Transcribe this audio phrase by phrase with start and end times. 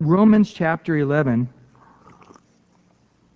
[0.00, 1.48] Romans chapter 11.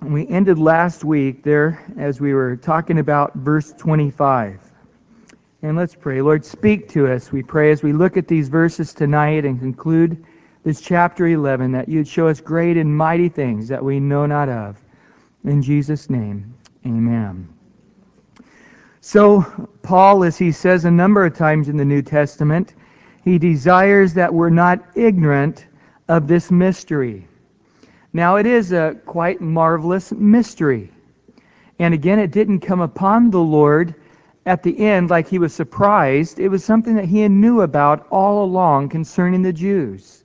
[0.00, 4.60] And we ended last week there as we were talking about verse 25.
[5.62, 6.20] And let's pray.
[6.20, 10.24] Lord, speak to us, we pray, as we look at these verses tonight and conclude
[10.64, 14.48] this chapter 11, that you'd show us great and mighty things that we know not
[14.48, 14.76] of.
[15.44, 16.54] In Jesus' name,
[16.84, 17.48] amen.
[19.00, 22.74] So, Paul, as he says a number of times in the New Testament,
[23.24, 25.67] he desires that we're not ignorant
[26.08, 27.28] of this mystery.
[28.12, 30.90] Now, it is a quite marvelous mystery.
[31.78, 33.94] And again, it didn't come upon the Lord
[34.46, 36.40] at the end like he was surprised.
[36.40, 40.24] It was something that he knew about all along concerning the Jews.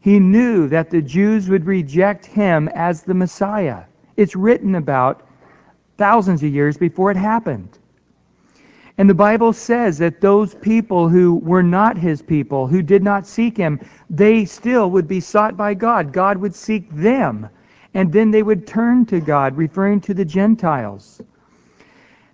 [0.00, 3.84] He knew that the Jews would reject him as the Messiah.
[4.18, 5.26] It's written about
[5.96, 7.78] thousands of years before it happened.
[8.96, 13.26] And the Bible says that those people who were not his people, who did not
[13.26, 16.12] seek him, they still would be sought by God.
[16.12, 17.48] God would seek them.
[17.94, 21.20] And then they would turn to God, referring to the Gentiles.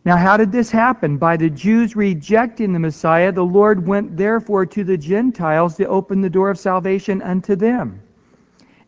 [0.04, 1.18] Now, how did this happen?
[1.18, 6.20] By the Jews rejecting the Messiah, the Lord went therefore to the Gentiles to open
[6.20, 8.00] the door of salvation unto them.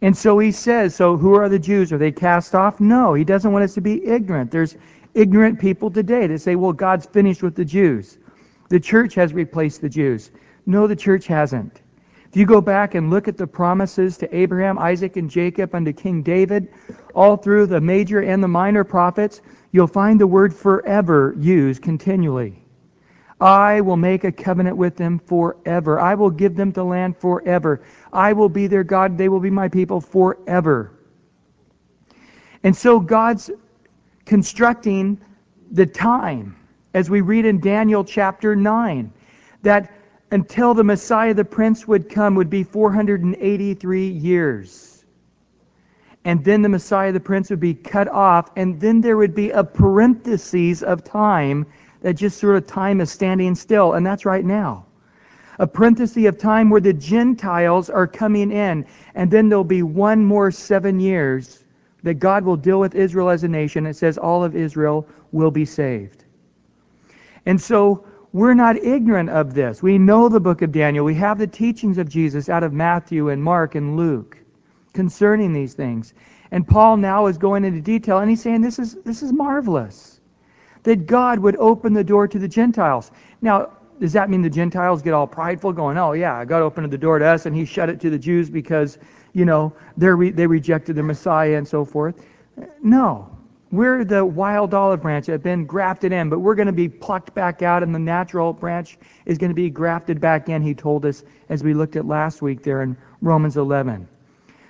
[0.00, 1.92] And so he says, so who are the Jews?
[1.92, 2.80] Are they cast off?
[2.80, 4.50] No, he doesn't want us to be ignorant.
[4.50, 4.76] There's
[5.14, 8.18] ignorant people today that say, well, God's finished with the Jews.
[8.68, 10.30] The church has replaced the Jews.
[10.66, 11.82] No, the church hasn't.
[12.28, 15.92] If you go back and look at the promises to Abraham, Isaac, and Jacob unto
[15.92, 16.68] King David,
[17.14, 22.62] all through the major and the minor prophets, you'll find the word forever used continually.
[23.38, 26.00] I will make a covenant with them forever.
[26.00, 27.82] I will give them the land forever.
[28.12, 29.18] I will be their God.
[29.18, 30.92] They will be my people forever.
[32.62, 33.50] And so God's
[34.24, 35.20] constructing
[35.70, 36.56] the time,
[36.94, 39.12] as we read in Daniel chapter 9,
[39.62, 39.92] that
[40.30, 45.04] until the Messiah, the Prince, would come would be 483 years.
[46.24, 49.50] And then the Messiah, the Prince, would be cut off, and then there would be
[49.50, 51.66] a parenthesis of time
[52.00, 54.86] that just sort of time is standing still, and that's right now.
[55.58, 60.24] A parenthesis of time where the Gentiles are coming in, and then there'll be one
[60.24, 61.61] more seven years
[62.02, 63.86] that God will deal with Israel as a nation.
[63.86, 66.24] It says all of Israel will be saved.
[67.46, 69.82] And so we're not ignorant of this.
[69.82, 71.04] We know the book of Daniel.
[71.04, 74.38] We have the teachings of Jesus out of Matthew and Mark and Luke
[74.94, 76.14] concerning these things.
[76.50, 80.20] And Paul now is going into detail and he's saying this is this is marvelous.
[80.82, 83.10] That God would open the door to the Gentiles.
[83.40, 83.70] Now,
[84.00, 87.18] does that mean the Gentiles get all prideful going, "Oh yeah, God opened the door
[87.18, 88.98] to us and he shut it to the Jews because
[89.32, 92.14] you know, re- they rejected the Messiah and so forth.
[92.82, 93.28] No.
[93.70, 96.90] We're the wild olive branch that have been grafted in, but we're going to be
[96.90, 100.74] plucked back out, and the natural branch is going to be grafted back in, he
[100.74, 104.06] told us, as we looked at last week there in Romans 11.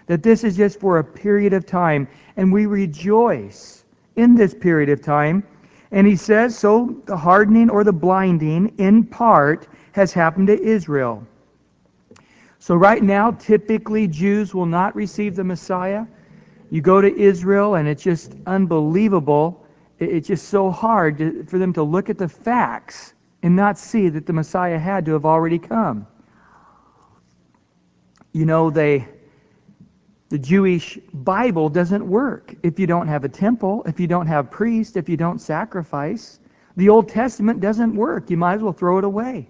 [0.06, 2.06] That this is just for a period of time,
[2.37, 3.84] and we rejoice
[4.15, 5.43] in this period of time.
[5.91, 11.27] And he says, so the hardening or the blinding, in part, has happened to Israel.
[12.62, 16.06] So, right now, typically Jews will not receive the Messiah.
[16.71, 19.67] You go to Israel, and it's just unbelievable.
[19.99, 24.27] It's just so hard for them to look at the facts and not see that
[24.27, 26.06] the Messiah had to have already come.
[28.31, 29.09] You know, they,
[30.29, 34.53] the Jewish Bible doesn't work if you don't have a temple, if you don't have
[34.53, 36.39] priests, if you don't sacrifice.
[36.77, 38.31] The Old Testament doesn't work.
[38.31, 39.49] You might as well throw it away.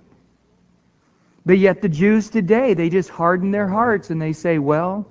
[1.44, 5.06] But yet the Jews today, they just harden their hearts and they say, well,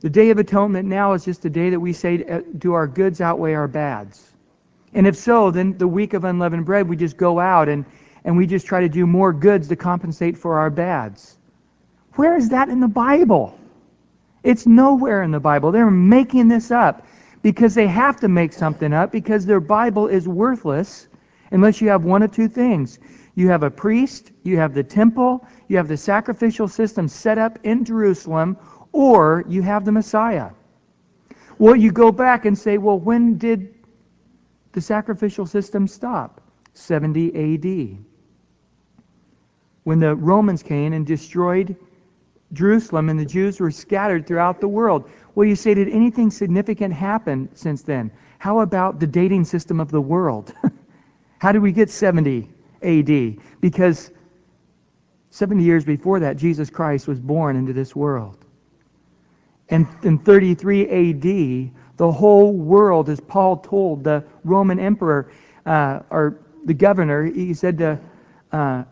[0.00, 2.86] the Day of Atonement now is just a day that we say, uh, do our
[2.86, 4.32] goods outweigh our bads?
[4.92, 7.84] And if so, then the week of unleavened bread, we just go out and,
[8.24, 11.38] and we just try to do more goods to compensate for our bads.
[12.12, 13.58] Where is that in the Bible?
[14.44, 15.72] It's nowhere in the Bible.
[15.72, 17.06] They're making this up
[17.42, 21.08] because they have to make something up because their Bible is worthless
[21.54, 22.98] unless you have one of two things.
[23.36, 27.58] You have a priest, you have the temple, you have the sacrificial system set up
[27.62, 28.56] in Jerusalem,
[28.92, 30.50] or you have the Messiah.
[31.58, 33.72] Well, you go back and say, well, when did
[34.72, 36.40] the sacrificial system stop?
[36.74, 38.04] 70 AD.
[39.84, 41.76] When the Romans came and destroyed
[42.52, 45.08] Jerusalem and the Jews were scattered throughout the world.
[45.34, 48.10] Well, you say, did anything significant happen since then?
[48.38, 50.52] How about the dating system of the world?
[51.44, 52.48] How did we get 70
[52.80, 54.10] AD because
[55.28, 58.46] 70 years before that, Jesus Christ was born into this world.
[59.68, 65.30] And in 33 AD, the whole world, as Paul told the Roman emperor,
[65.66, 68.00] uh, or the governor, he said to,
[68.50, 68.84] uh,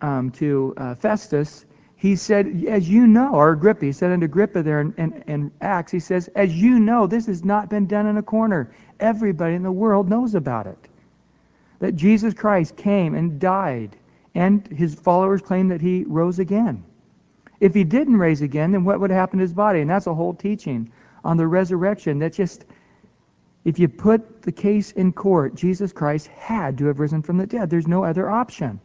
[0.00, 1.64] um, to uh, Festus,
[2.02, 5.52] he said, as you know, or Agrippa, he said unto Agrippa there in, in, in,
[5.60, 8.74] Acts, he says, as you know, this has not been done in a corner.
[8.98, 10.88] Everybody in the world knows about it.
[11.78, 13.96] That Jesus Christ came and died,
[14.34, 16.82] and his followers claim that he rose again.
[17.60, 19.80] If he didn't raise again, then what would happen to his body?
[19.80, 20.90] And that's a whole teaching
[21.22, 22.64] on the resurrection that just,
[23.64, 27.46] if you put the case in court, Jesus Christ had to have risen from the
[27.46, 27.70] dead.
[27.70, 28.80] There's no other option.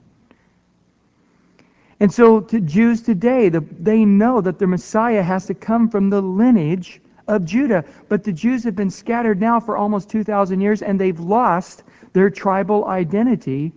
[1.99, 6.09] And so to Jews today, the, they know that their Messiah has to come from
[6.09, 7.83] the lineage of Judah.
[8.07, 11.83] But the Jews have been scattered now for almost 2,000 years, and they've lost
[12.13, 13.73] their tribal identity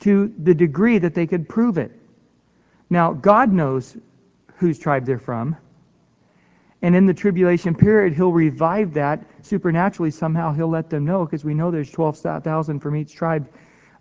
[0.00, 1.90] to the degree that they could prove it.
[2.90, 3.96] Now, God knows
[4.56, 5.56] whose tribe they're from.
[6.82, 10.10] And in the tribulation period, he'll revive that supernaturally.
[10.10, 13.48] Somehow he'll let them know, because we know there's 12,000 from each tribe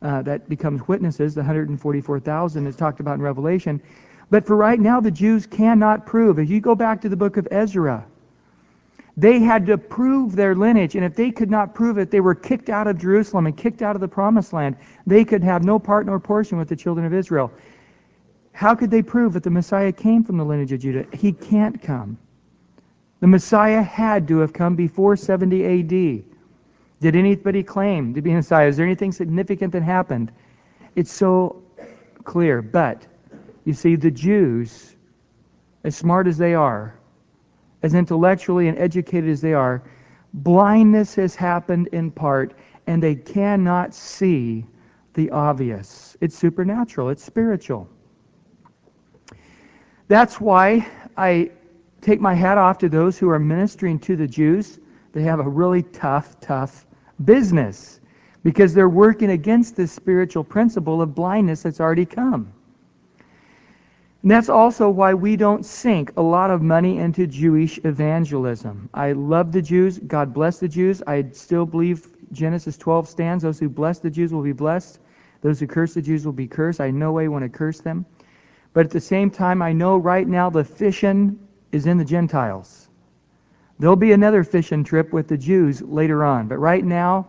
[0.04, 1.34] Uh, that becomes witnesses.
[1.34, 3.82] The 144,000 is talked about in Revelation.
[4.30, 6.40] But for right now, the Jews cannot prove.
[6.40, 8.06] If you go back to the book of Ezra,
[9.16, 12.36] they had to prove their lineage, and if they could not prove it, they were
[12.36, 14.76] kicked out of Jerusalem and kicked out of the promised land.
[15.08, 17.52] They could have no part nor portion with the children of Israel.
[18.52, 21.06] How could they prove that the Messiah came from the lineage of Judah?
[21.16, 22.18] He can't come.
[23.20, 26.33] The Messiah had to have come before 70 AD.
[27.02, 28.68] Did anybody claim to be Messiah?
[28.68, 30.32] Is there anything significant that happened?
[30.96, 31.62] It's so
[32.24, 32.62] clear.
[32.62, 33.06] But,
[33.66, 34.96] you see, the Jews,
[35.84, 36.96] as smart as they are,
[37.82, 39.84] as intellectually and educated as they are,
[40.34, 42.54] blindness has happened in part,
[42.88, 44.66] and they cannot see
[45.14, 46.18] the obvious.
[46.22, 47.90] It's supernatural, it's spiritual.
[50.08, 50.88] That's why
[51.18, 51.52] I
[52.02, 54.80] take my hat off to those who are ministering to the Jews.
[55.14, 56.86] They have a really tough, tough
[57.24, 58.02] business
[58.44, 62.52] because they're working against this spiritual principle of blindness that's already come.
[64.24, 68.90] And that's also why we don't sink a lot of money into Jewish evangelism.
[68.94, 70.00] I love the Jews.
[70.00, 71.04] God bless the Jews.
[71.06, 73.44] I still believe Genesis 12 stands.
[73.44, 75.00] Those who bless the Jews will be blessed.
[75.42, 76.80] Those who curse the Jews will be cursed.
[76.80, 78.06] I no way want to curse them.
[78.72, 81.38] But at the same time, I know right now the fishing
[81.74, 82.83] is in the Gentiles.
[83.80, 86.48] There'll be another fishing trip with the Jews later on.
[86.48, 87.28] But right now,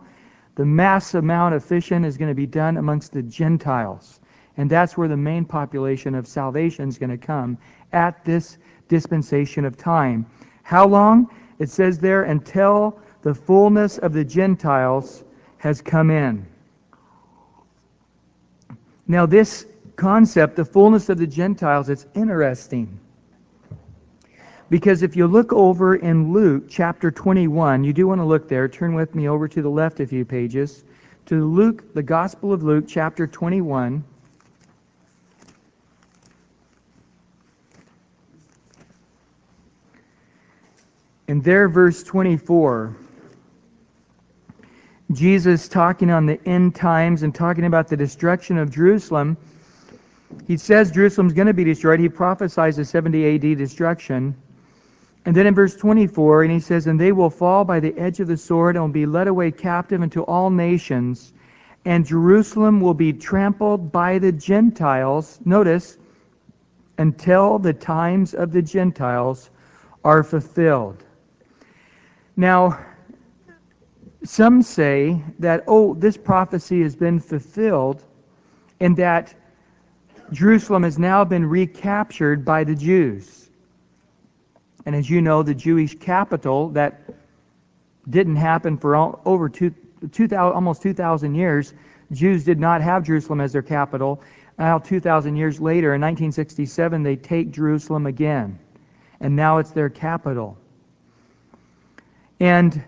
[0.55, 4.19] the mass amount of fishing is going to be done amongst the Gentiles.
[4.57, 7.57] And that's where the main population of salvation is going to come
[7.91, 8.57] at this
[8.87, 10.25] dispensation of time.
[10.63, 11.29] How long?
[11.59, 15.23] It says there, until the fullness of the Gentiles
[15.57, 16.45] has come in.
[19.07, 19.65] Now, this
[19.95, 22.99] concept, the fullness of the Gentiles, it's interesting.
[24.69, 28.67] Because if you look over in Luke chapter 21, you do want to look there.
[28.67, 30.83] Turn with me over to the left a few pages.
[31.27, 34.03] To Luke, the Gospel of Luke, chapter 21.
[41.27, 42.95] And there, verse 24,
[45.11, 49.37] Jesus talking on the end times and talking about the destruction of Jerusalem.
[50.47, 51.99] He says Jerusalem's going to be destroyed.
[51.99, 54.35] He prophesies a 70 AD destruction.
[55.25, 58.19] And then in verse 24, and he says, And they will fall by the edge
[58.19, 61.33] of the sword and will be led away captive into all nations,
[61.83, 65.39] and Jerusalem will be trampled by the Gentiles.
[65.43, 65.97] Notice,
[66.97, 69.49] until the times of the Gentiles
[70.03, 71.03] are fulfilled.
[72.37, 72.79] Now,
[74.23, 78.03] some say that, oh, this prophecy has been fulfilled
[78.79, 79.33] and that
[80.31, 83.44] Jerusalem has now been recaptured by the Jews.
[84.85, 87.01] And as you know, the Jewish capital that
[88.09, 88.95] didn't happen for
[89.27, 89.73] over two,
[90.11, 91.73] 2000, almost 2,000 years,
[92.11, 94.21] Jews did not have Jerusalem as their capital.
[94.59, 98.59] Now, 2,000 years later, in 1967, they take Jerusalem again.
[99.19, 100.57] And now it's their capital.
[102.39, 102.83] And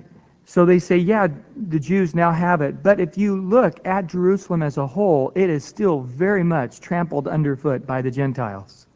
[0.45, 2.83] so they say, yeah, the Jews now have it.
[2.83, 7.27] But if you look at Jerusalem as a whole, it is still very much trampled
[7.27, 8.87] underfoot by the Gentiles.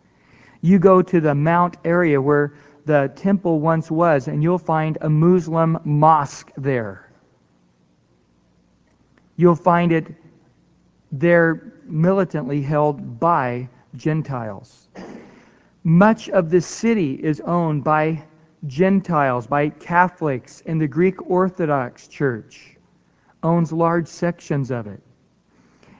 [0.62, 2.54] You go to the Mount area where
[2.86, 7.12] the temple once was, and you'll find a Muslim mosque there.
[9.36, 10.08] You'll find it
[11.12, 14.88] there militantly held by Gentiles.
[15.84, 18.24] Much of the city is owned by
[18.68, 22.78] Gentiles, by Catholics, and the Greek Orthodox Church
[23.44, 25.02] owns large sections of it.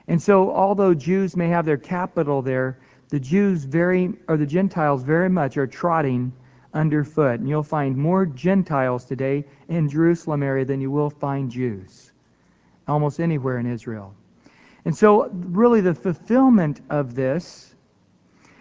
[0.08, 5.02] And so, although Jews may have their capital there, the Jews very, or the Gentiles
[5.02, 6.32] very much are trotting
[6.74, 7.40] underfoot.
[7.40, 12.12] And you'll find more Gentiles today in Jerusalem area than you will find Jews,
[12.88, 14.14] almost anywhere in Israel.
[14.84, 17.74] And so, really, the fulfillment of this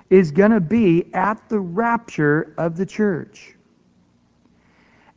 [0.10, 3.56] is going to be at the rapture of the church.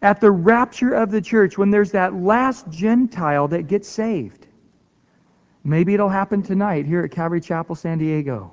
[0.03, 4.47] At the rapture of the church, when there's that last Gentile that gets saved.
[5.65, 8.53] Maybe it'll happen tonight here at Calvary Chapel, San Diego.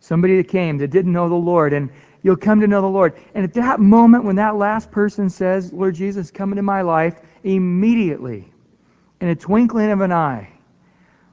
[0.00, 1.90] Somebody that came that didn't know the Lord, and
[2.22, 3.14] you'll come to know the Lord.
[3.34, 7.20] And at that moment, when that last person says, Lord Jesus, come into my life,
[7.44, 8.52] immediately,
[9.20, 10.48] in a twinkling of an eye,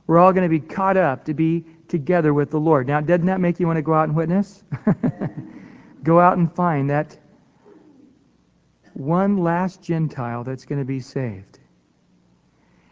[0.08, 2.88] we're all going to be caught up to be together with the Lord.
[2.88, 4.64] Now, doesn't that make you want to go out and witness?
[6.04, 7.18] go out and find that
[8.94, 11.60] one last Gentile that's going to be saved.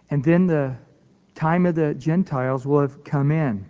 [0.09, 0.75] And then the
[1.35, 3.65] time of the Gentiles will have come in.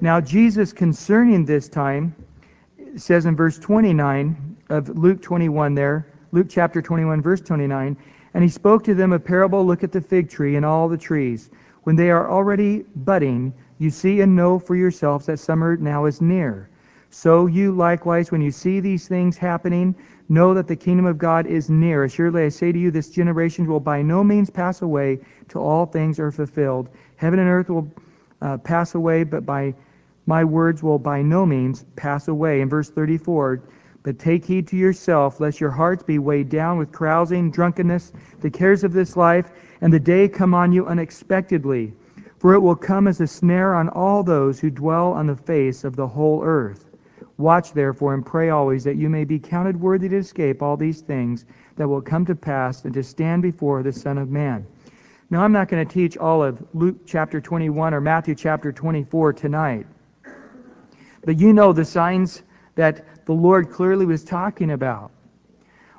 [0.00, 2.14] Now, Jesus, concerning this time,
[2.96, 7.96] says in verse 29 of Luke 21 there, Luke chapter 21, verse 29,
[8.34, 10.98] and he spoke to them a parable Look at the fig tree and all the
[10.98, 11.50] trees.
[11.84, 16.20] When they are already budding, you see and know for yourselves that summer now is
[16.20, 16.68] near.
[17.10, 19.94] So you likewise, when you see these things happening,
[20.28, 22.04] know that the kingdom of God is near.
[22.04, 25.86] Assuredly, I say to you, this generation will by no means pass away till all
[25.86, 26.90] things are fulfilled.
[27.16, 27.90] Heaven and earth will
[28.42, 29.74] uh, pass away, but by
[30.28, 32.60] my words will by no means pass away.
[32.60, 33.62] In verse 34,
[34.02, 38.50] but take heed to yourself, lest your hearts be weighed down with carousing, drunkenness, the
[38.50, 41.94] cares of this life, and the day come on you unexpectedly.
[42.40, 45.82] For it will come as a snare on all those who dwell on the face
[45.82, 46.84] of the whole earth.
[47.38, 51.00] Watch therefore and pray always that you may be counted worthy to escape all these
[51.00, 54.66] things that will come to pass and to stand before the Son of Man.
[55.30, 59.32] Now, I'm not going to teach all of Luke chapter 21 or Matthew chapter 24
[59.32, 59.86] tonight.
[61.24, 62.42] But you know the signs
[62.74, 65.10] that the Lord clearly was talking about.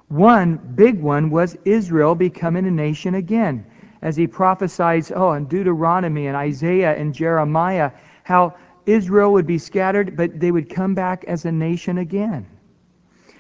[0.07, 3.65] One big one was Israel becoming a nation again.
[4.01, 7.91] As he prophesies, oh, in Deuteronomy and Isaiah and Jeremiah,
[8.23, 12.47] how Israel would be scattered, but they would come back as a nation again.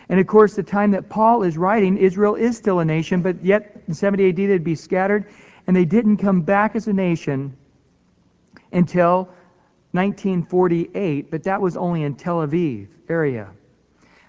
[0.09, 3.43] And of course, the time that Paul is writing, Israel is still a nation, but
[3.43, 5.25] yet in 70 AD they'd be scattered,
[5.65, 7.55] and they didn't come back as a nation
[8.71, 9.29] until
[9.91, 13.49] 1948, but that was only in Tel Aviv area.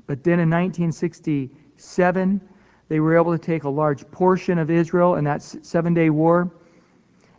[0.06, 2.40] But then in 1967,
[2.88, 6.50] they were able to take a large portion of Israel in that seven day war,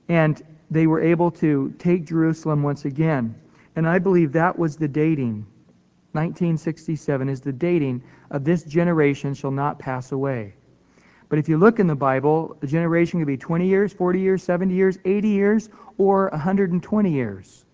[0.08, 3.36] and they were able to take Jerusalem once again.
[3.76, 5.46] And I believe that was the dating.
[6.14, 10.54] 1967 is the dating of this generation shall not pass away.
[11.30, 14.44] But if you look in the Bible, a generation could be 20 years, 40 years,
[14.44, 17.66] 70 years, 80 years, or 120 years.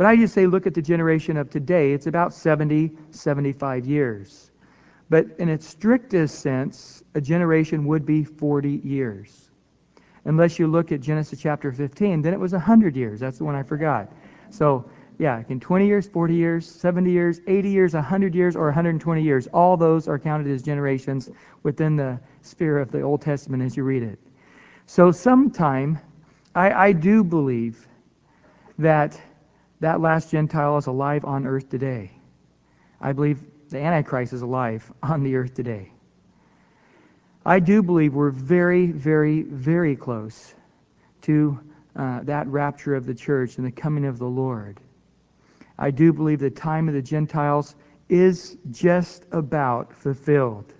[0.00, 1.92] But I just say look at the generation of today.
[1.92, 4.50] It's about 70, 75 years.
[5.10, 9.50] But in its strictest sense, a generation would be 40 years.
[10.24, 13.20] Unless you look at Genesis chapter 15, then it was 100 years.
[13.20, 14.10] That's the one I forgot.
[14.48, 14.88] So,
[15.18, 19.48] yeah, in 20 years, 40 years, 70 years, 80 years, 100 years, or 120 years,
[19.48, 21.28] all those are counted as generations
[21.62, 24.18] within the sphere of the Old Testament as you read it.
[24.86, 25.98] So, sometime,
[26.54, 27.86] I, I do believe
[28.78, 29.20] that
[29.80, 32.10] that last Gentile is alive on earth today.
[33.00, 35.90] I believe the Antichrist is alive on the earth today.
[37.44, 40.54] I do believe we're very, very, very close
[41.22, 41.58] to
[41.96, 44.78] uh, that rapture of the church and the coming of the Lord.
[45.78, 47.74] I do believe the time of the Gentiles
[48.10, 50.74] is just about fulfilled.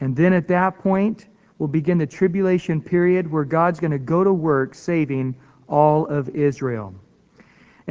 [0.00, 1.26] And then at that point,
[1.58, 5.34] we'll begin the tribulation period where God's going to go to work saving
[5.68, 6.94] all of Israel.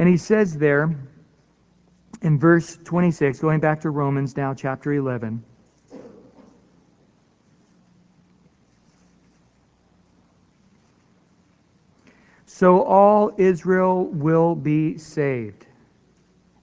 [0.02, 0.96] And he says there
[2.22, 5.44] in verse 26, going back to Romans now, chapter 11.
[12.46, 15.66] So all Israel will be saved.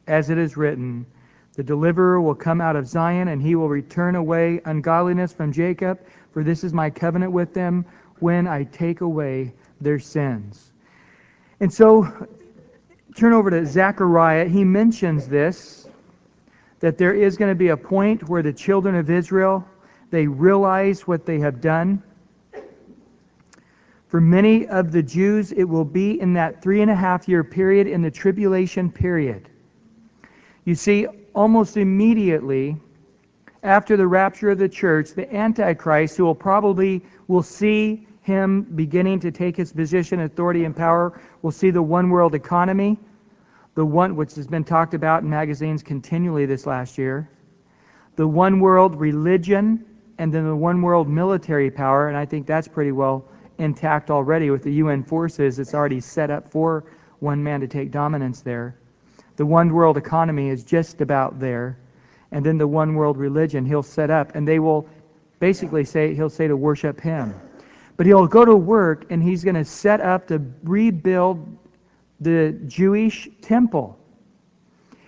[0.05, 1.05] As it is written,
[1.53, 6.01] the deliverer will come out of Zion, and he will return away ungodliness from Jacob,
[6.33, 7.85] for this is my covenant with them
[8.19, 10.73] when I take away their sins.
[11.61, 12.27] And so,
[13.15, 14.47] turn over to Zechariah.
[14.47, 15.87] He mentions this
[16.79, 19.65] that there is going to be a point where the children of Israel
[20.11, 22.01] they realize what they have done
[24.09, 27.43] for many of the Jews, it will be in that three and a half year
[27.43, 29.49] period in the tribulation period.
[30.65, 32.75] You see, almost immediately
[33.61, 39.19] after the rapture of the church, the Antichrist, who will probably will see him beginning
[39.21, 42.97] to take his position, authority, and power, we'll see the one world economy,
[43.73, 47.27] the one which has been talked about in magazines continually this last year,
[48.15, 49.83] the one world religion,
[50.19, 53.25] and then the one world military power, and I think that's pretty well
[53.57, 55.57] intact already with the UN forces.
[55.57, 56.85] It's already set up for
[57.19, 58.75] one man to take dominance there.
[59.37, 61.77] the one world economy is just about there.
[62.31, 64.85] And then the one world religion he'll set up, and they will
[65.39, 67.33] basically say, he'll say to worship him.
[67.99, 71.45] But he'll go to work and he's going to set up to rebuild
[72.21, 73.99] the Jewish temple.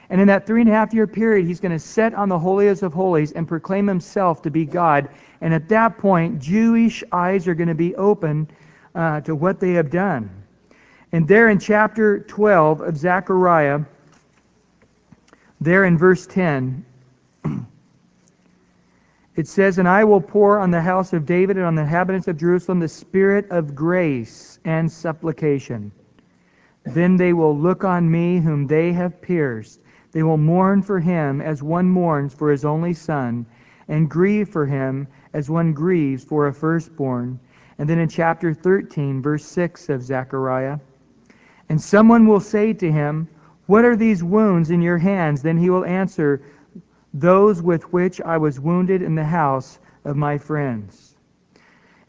[0.10, 2.38] And in that three and a half year period, he's going to set on the
[2.38, 5.07] holiest of holies and proclaim himself to be God.
[5.39, 8.50] And at that point, Jewish eyes are going to be open
[8.93, 10.29] uh, to what they have done.
[11.13, 13.79] And there in chapter 12 of Zechariah,
[15.62, 16.86] there in verse 10,
[19.41, 22.27] it says, And I will pour on the house of David and on the inhabitants
[22.29, 25.91] of Jerusalem the spirit of grace and supplication.
[26.86, 29.81] Then they will look on me whom they have pierced
[30.12, 33.45] they will mourn for him as one mourns for his only son,
[33.88, 37.39] and grieve for him as one grieves for a firstborn.
[37.77, 40.79] And then in chapter 13, verse 6 of Zechariah,
[41.69, 43.29] and someone will say to him,
[43.67, 45.41] What are these wounds in your hands?
[45.41, 46.41] Then he will answer,
[47.13, 51.15] Those with which I was wounded in the house of my friends.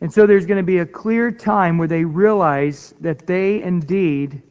[0.01, 4.43] And so there's going to be a clear time where they realize that they indeed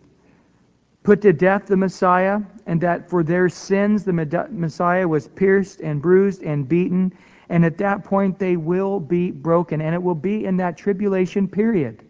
[1.04, 4.14] put to death the Messiah, and that for their sins the
[4.52, 7.12] Messiah was pierced and bruised and beaten.
[7.50, 9.82] And at that point, they will be broken.
[9.82, 12.04] And it will be in that tribulation period.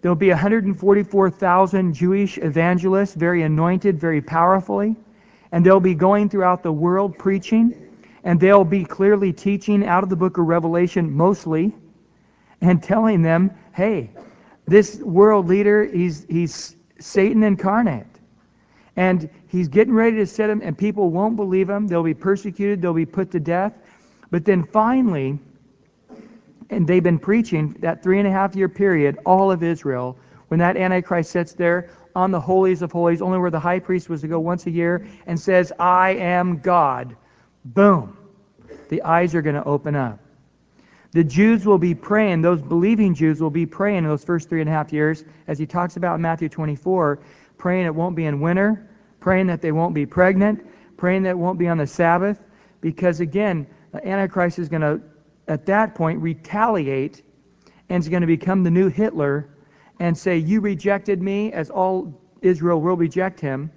[0.00, 4.96] There will be 144,000 Jewish evangelists, very anointed, very powerfully.
[5.52, 7.74] And they'll be going throughout the world preaching.
[8.24, 11.72] And they'll be clearly teaching out of the book of Revelation mostly
[12.60, 14.10] and telling them, hey,
[14.66, 18.06] this world leader, he's, he's Satan incarnate.
[18.96, 21.88] And he's getting ready to set him, and people won't believe him.
[21.88, 23.72] They'll be persecuted, they'll be put to death.
[24.30, 25.38] But then finally,
[26.70, 30.16] and they've been preaching that three and a half year period, all of Israel,
[30.48, 34.08] when that Antichrist sits there on the holies of holies, only where the high priest
[34.08, 37.16] was to go once a year, and says, I am God.
[37.64, 38.16] Boom.
[38.88, 40.18] The eyes are going to open up.
[41.12, 44.60] The Jews will be praying, those believing Jews will be praying in those first three
[44.60, 47.20] and a half years, as he talks about in Matthew 24,
[47.58, 48.88] praying it won't be in winter,
[49.20, 52.42] praying that they won't be pregnant, praying that it won't be on the Sabbath,
[52.80, 55.00] because again, the Antichrist is going to,
[55.48, 57.22] at that point, retaliate
[57.90, 59.51] and is going to become the new Hitler
[60.02, 63.70] and say, You rejected me, as all Israel will reject him,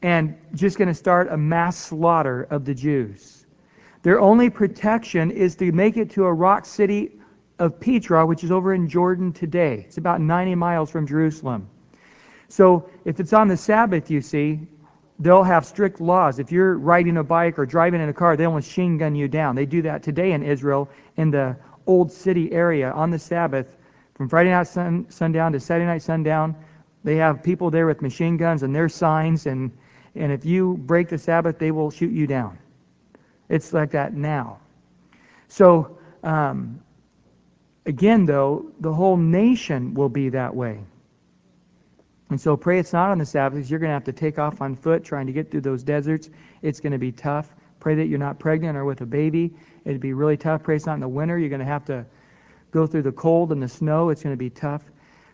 [0.00, 3.44] and just going to start a mass slaughter of the Jews.
[4.02, 7.18] Their only protection is to make it to a rock city
[7.58, 9.84] of Petra, which is over in Jordan today.
[9.86, 11.68] It's about 90 miles from Jerusalem.
[12.48, 14.66] So if it's on the Sabbath, you see,
[15.18, 16.38] they'll have strict laws.
[16.38, 19.54] If you're riding a bike or driving in a car, they'll machine gun you down.
[19.54, 23.76] They do that today in Israel in the old city area on the Sabbath.
[24.16, 26.56] From Friday night sun, sundown to Saturday night sundown,
[27.04, 29.70] they have people there with machine guns and their signs, and,
[30.14, 32.58] and if you break the Sabbath, they will shoot you down.
[33.48, 34.58] It's like that now.
[35.48, 36.80] So, um,
[37.84, 40.80] again, though, the whole nation will be that way.
[42.30, 43.56] And so pray it's not on the Sabbath.
[43.56, 45.84] Because you're going to have to take off on foot trying to get through those
[45.84, 46.28] deserts.
[46.62, 47.54] It's going to be tough.
[47.78, 49.54] Pray that you're not pregnant or with a baby.
[49.84, 50.64] It'd be really tough.
[50.64, 51.38] Pray it's not in the winter.
[51.38, 52.04] You're going to have to
[52.76, 54.10] go through the cold and the snow.
[54.10, 54.82] It's going to be tough.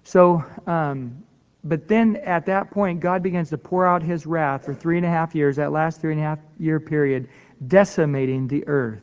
[0.05, 1.24] So, um,
[1.64, 5.05] but then at that point, God begins to pour out his wrath for three and
[5.05, 7.28] a half years, that last three and a half year period,
[7.66, 9.02] decimating the earth.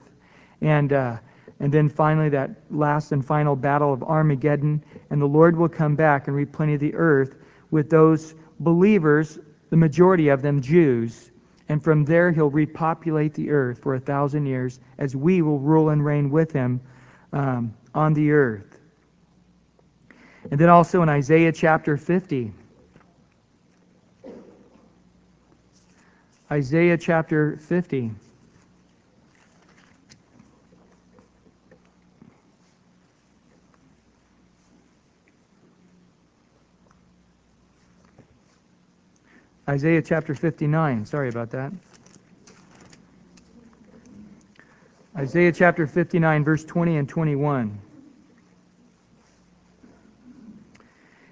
[0.61, 1.17] And, uh,
[1.59, 4.85] and then finally, that last and final battle of Armageddon.
[5.09, 7.35] And the Lord will come back and replenish the earth
[7.71, 9.37] with those believers,
[9.69, 11.31] the majority of them Jews.
[11.67, 15.89] And from there, he'll repopulate the earth for a thousand years as we will rule
[15.89, 16.79] and reign with him
[17.33, 18.77] um, on the earth.
[20.51, 22.51] And then also in Isaiah chapter 50.
[26.51, 28.11] Isaiah chapter 50.
[39.69, 41.05] Isaiah chapter 59.
[41.05, 41.71] Sorry about that.
[45.19, 47.77] Isaiah chapter 59, verse 20 and 21.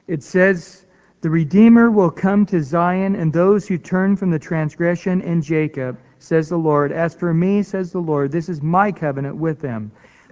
[0.07, 0.85] It says,
[1.21, 5.97] The Redeemer will come to Zion, and those who turn from the transgression in Jacob,
[6.19, 6.91] says the Lord.
[6.91, 9.89] As for me, says the Lord, this is my covenant with them.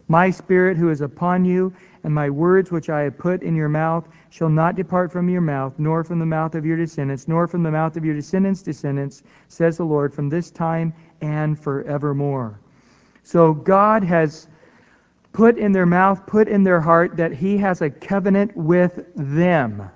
[0.09, 1.71] My spirit who is upon you,
[2.03, 5.39] and my words which I have put in your mouth shall not depart from your
[5.39, 8.63] mouth, nor from the mouth of your descendants, nor from the mouth of your descendants'
[8.63, 12.59] descendants, says the Lord, from this time and forevermore.
[13.25, 14.47] So God has
[15.33, 19.89] put in their mouth, put in their heart that He has a covenant with them.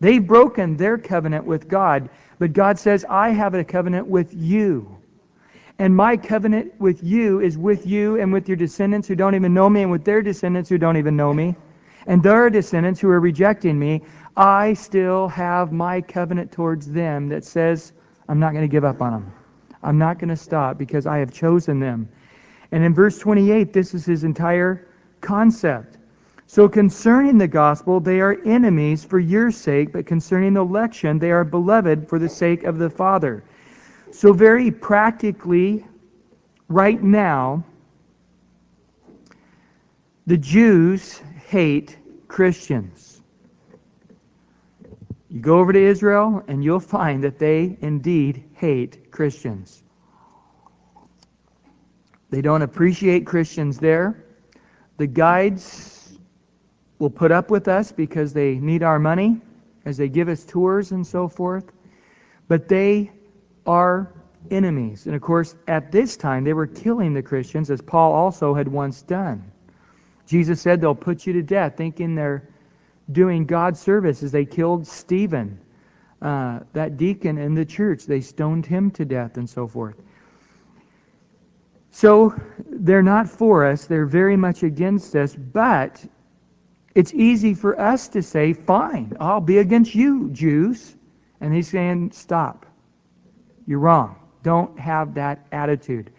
[0.00, 2.10] They've broken their covenant with God,
[2.40, 4.98] but God says, I have a covenant with you.
[5.78, 9.54] And my covenant with you is with you and with your descendants who don't even
[9.54, 11.54] know me and with their descendants who don't even know me.
[12.08, 14.02] And their descendants who are rejecting me,
[14.36, 17.92] I still have my covenant towards them that says,
[18.28, 19.32] I'm not going to give up on them.
[19.82, 22.08] I'm not going to stop because I have chosen them.
[22.72, 24.88] And in verse 28, this is his entire
[25.20, 25.98] concept.
[26.46, 31.32] So concerning the gospel, they are enemies for your sake, but concerning the election, they
[31.32, 33.42] are beloved for the sake of the Father.
[34.12, 35.84] So, very practically,
[36.68, 37.64] right now,
[40.26, 41.98] the Jews hate
[42.28, 43.20] Christians.
[45.28, 49.82] You go over to Israel, and you'll find that they indeed hate Christians.
[52.36, 54.22] They don't appreciate Christians there.
[54.98, 56.18] The guides
[56.98, 59.40] will put up with us because they need our money
[59.86, 61.72] as they give us tours and so forth.
[62.46, 63.10] But they
[63.66, 64.12] are
[64.50, 65.06] enemies.
[65.06, 68.68] And of course, at this time, they were killing the Christians, as Paul also had
[68.68, 69.42] once done.
[70.26, 72.46] Jesus said they'll put you to death, thinking they're
[73.10, 75.58] doing God's service as they killed Stephen,
[76.20, 78.04] uh, that deacon in the church.
[78.04, 79.96] They stoned him to death and so forth.
[81.96, 86.04] So they're not for us, they're very much against us, but
[86.94, 90.94] it's easy for us to say, fine, I'll be against you, Jews.
[91.40, 92.66] And he's saying, stop.
[93.66, 94.16] You're wrong.
[94.42, 96.10] Don't have that attitude.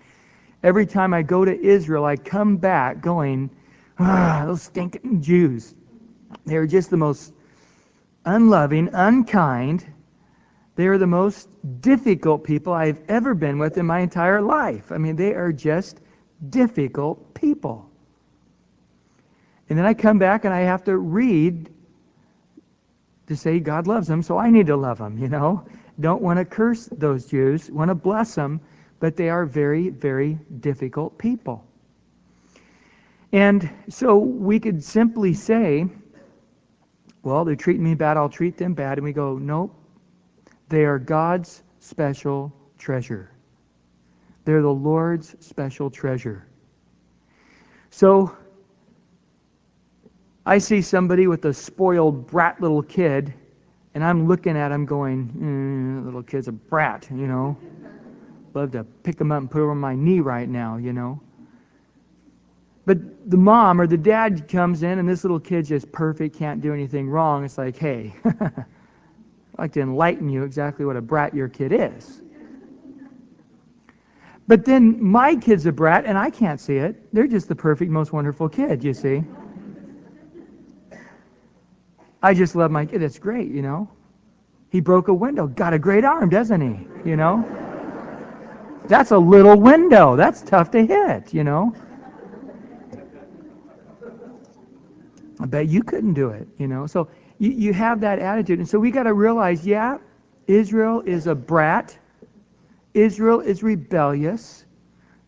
[0.64, 3.52] Every time I go to Israel, I come back going,
[4.00, 5.76] ah, those stinking Jews.
[6.44, 7.34] They're just the most
[8.26, 9.86] unloving, unkind.
[10.78, 11.50] They are the most
[11.82, 14.94] difficult people I've ever been with in my entire life.
[14.94, 16.00] I mean, they are just
[16.50, 17.90] difficult people.
[19.70, 21.70] And then I come back and I have to read
[23.28, 25.68] to say God loves them, so I need to love them, you know
[26.00, 28.62] don't want to curse those Jews, want to bless them,
[29.00, 31.64] but they are very, very difficult people.
[33.32, 35.88] And so we could simply say,
[37.24, 38.98] well, they're treating me bad, I'll treat them bad.
[38.98, 39.74] And we go, nope.
[40.70, 43.32] They are God's special treasure.
[44.46, 46.48] They're the Lord's special treasure.
[47.90, 48.36] So
[50.46, 53.34] I see somebody with a spoiled brat little kid
[53.98, 57.58] and I'm looking at him going, mm, little kid's a brat, you know.
[58.54, 61.20] Love to pick him up and put him on my knee right now, you know.
[62.86, 66.62] But the mom or the dad comes in and this little kid's just perfect, can't
[66.62, 67.44] do anything wrong.
[67.44, 68.14] It's like, hey,
[69.58, 72.22] like to enlighten you exactly what a brat your kid is.
[74.48, 77.14] But then my kid's a brat and I can't see it.
[77.14, 79.24] They're just the perfect, most wonderful kid, you see.
[82.24, 83.02] I just love my kid.
[83.02, 83.90] That's great, you know.
[84.70, 85.48] He broke a window.
[85.48, 87.10] Got a great arm, doesn't he?
[87.10, 87.44] You know?
[88.88, 90.16] That's a little window.
[90.16, 91.76] That's tough to hit, you know?
[95.40, 96.88] I bet you couldn't do it, you know?
[96.88, 98.60] So you, you have that attitude.
[98.60, 99.98] And so we got to realize, yeah,
[100.48, 101.98] Israel is a brat.
[102.94, 104.66] Israel is rebellious.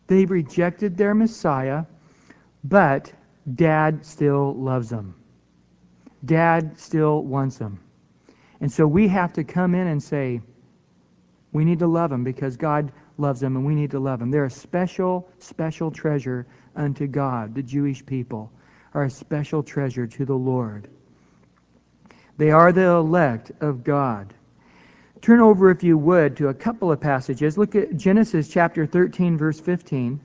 [0.06, 1.84] They've rejected their Messiah,
[2.64, 3.12] but
[3.54, 5.14] dad still loves them.
[6.24, 7.80] Dad still wants them.
[8.60, 10.40] And so we have to come in and say,
[11.52, 14.30] we need to love them because God loves them and we need to love them.
[14.30, 16.46] They're a special, special treasure
[16.76, 17.54] unto God.
[17.54, 18.50] The Jewish people
[18.94, 20.88] are a special treasure to the Lord.
[22.40, 24.32] They are the elect of God.
[25.20, 27.58] Turn over, if you would, to a couple of passages.
[27.58, 30.18] Look at Genesis chapter 13, verse 15.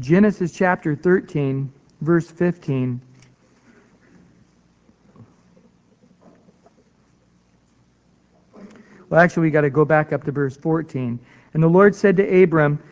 [0.00, 3.00] Genesis chapter 13, verse 15.
[9.08, 11.20] Well, actually, we got to go back up to verse 14.
[11.52, 12.82] And the Lord said to Abram,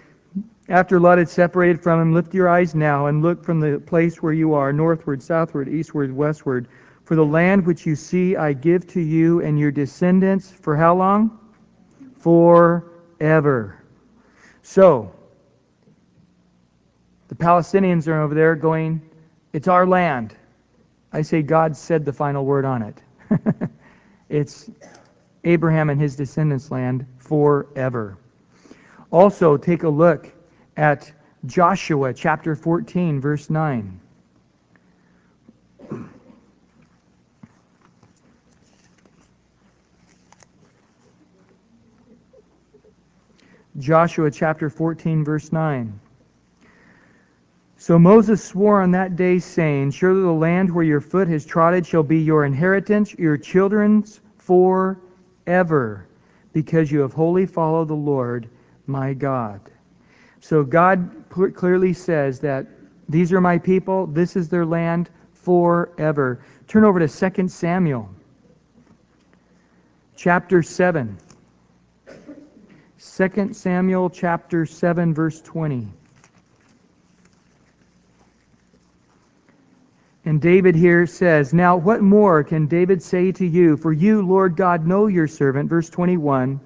[0.69, 4.23] after Lot had separated from him, Lift your eyes now and look from the place
[4.23, 6.69] where you are, northward, southward, eastward, westward.
[7.05, 10.95] For the land which you see I give to you and your descendants for how
[10.95, 11.39] long?
[12.19, 13.83] Forever.
[14.63, 15.13] So,
[17.27, 19.03] the Palestinians are over there going,
[19.53, 20.37] It's our land.
[21.13, 23.03] I say God said the final word on it.
[24.29, 24.71] it's
[25.45, 28.17] Abraham and his descendants' land forever.
[29.11, 30.33] Also, take a look
[30.77, 31.13] at
[31.47, 34.01] Joshua chapter 14, verse 9.
[43.79, 45.99] Joshua chapter 14, verse 9.
[47.79, 51.83] So Moses swore on that day, saying, Surely the land where your foot has trodden
[51.83, 56.07] shall be your inheritance, your children's forever,
[56.53, 58.49] because you have wholly followed the Lord
[58.87, 59.72] my God.
[60.43, 62.67] So God clearly says that
[63.09, 66.45] these are my people, this is their land forever.
[66.67, 68.11] Turn over to 2 Samuel
[70.17, 71.17] chapter 7.
[72.99, 75.89] 2 Samuel chapter 7 verse 20.
[80.25, 83.77] And David here says, Now what more can David say to you?
[83.77, 85.71] For you, Lord God, know your servant.
[85.71, 86.61] Verse 21.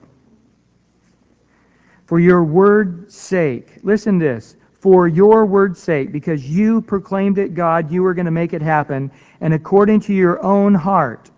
[2.07, 3.79] For your word's sake.
[3.83, 4.57] Listen this.
[4.79, 8.63] For your word's sake, because you proclaimed it, God, you were going to make it
[8.63, 9.11] happen.
[9.41, 11.31] And according to your own heart,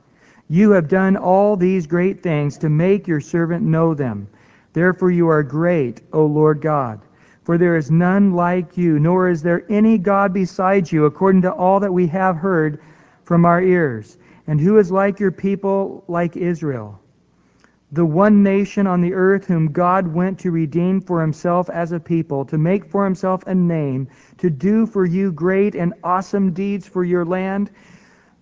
[0.51, 4.29] you have done all these great things to make your servant know them.
[4.75, 7.01] Therefore you are great, O Lord God.
[7.45, 11.53] For there is none like you, nor is there any God besides you, according to
[11.53, 12.83] all that we have heard
[13.25, 14.19] from our ears.
[14.47, 17.01] And who is like your people, like Israel?
[17.91, 22.01] The one nation on the earth whom God went to redeem for himself as a
[22.01, 26.87] people, to make for himself a name, to do for you great and awesome deeds
[26.87, 27.71] for your land,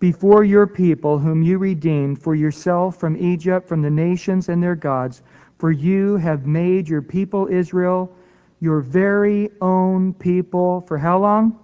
[0.01, 4.75] before your people, whom you redeemed for yourself from Egypt, from the nations and their
[4.75, 5.23] gods.
[5.59, 8.13] For you have made your people Israel
[8.61, 11.59] your very own people for how long?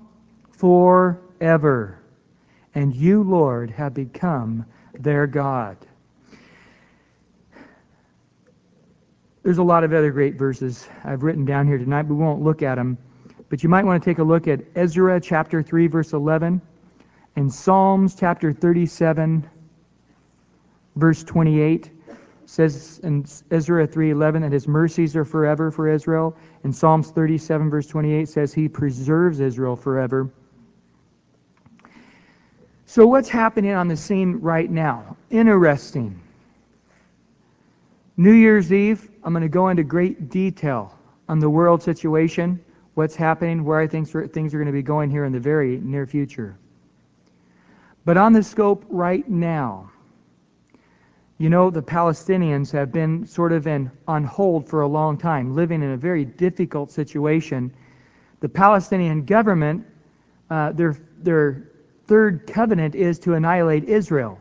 [0.52, 1.98] Forever.
[2.74, 4.66] And you, Lord, have become
[4.98, 5.76] their God.
[9.42, 12.62] There's a lot of other great verses I've written down here tonight, we won't look
[12.62, 12.96] at them.
[13.48, 16.62] But you might want to take a look at Ezra chapter 3, verse 11,
[17.34, 19.48] and Psalms chapter 37,
[20.96, 21.90] verse 28
[22.46, 26.36] says in Ezra 3:11 that his mercies are forever for Israel.
[26.64, 30.28] and Psalms 37 verse 28 says he preserves Israel forever.
[32.84, 35.16] So what's happening on the scene right now?
[35.30, 36.20] Interesting.
[38.18, 42.62] New Year's Eve, I'm going to go into great detail on the world situation,
[42.94, 45.78] what's happening, where I think things are going to be going here in the very
[45.78, 46.58] near future.
[48.04, 49.90] But on the scope right now,
[51.38, 55.54] you know, the Palestinians have been sort of in, on hold for a long time,
[55.54, 57.72] living in a very difficult situation.
[58.40, 59.86] The Palestinian government,
[60.50, 61.70] uh, their, their
[62.06, 64.38] third covenant is to annihilate Israel.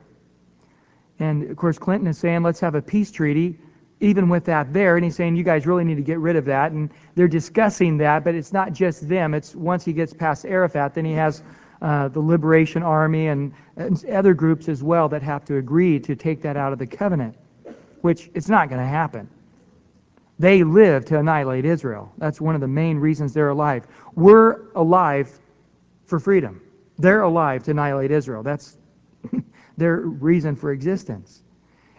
[1.19, 3.59] And of course, Clinton is saying, let's have a peace treaty,
[4.01, 4.97] even with that there.
[4.97, 6.71] And he's saying, you guys really need to get rid of that.
[6.71, 9.33] And they're discussing that, but it's not just them.
[9.33, 11.43] It's once he gets past Arafat, then he has
[11.81, 16.15] uh, the Liberation Army and, and other groups as well that have to agree to
[16.15, 17.35] take that out of the covenant,
[18.01, 19.29] which it's not going to happen.
[20.39, 22.11] They live to annihilate Israel.
[22.17, 23.85] That's one of the main reasons they're alive.
[24.15, 25.31] We're alive
[26.05, 26.61] for freedom.
[26.97, 28.41] They're alive to annihilate Israel.
[28.41, 28.77] That's
[29.77, 31.43] their reason for existence.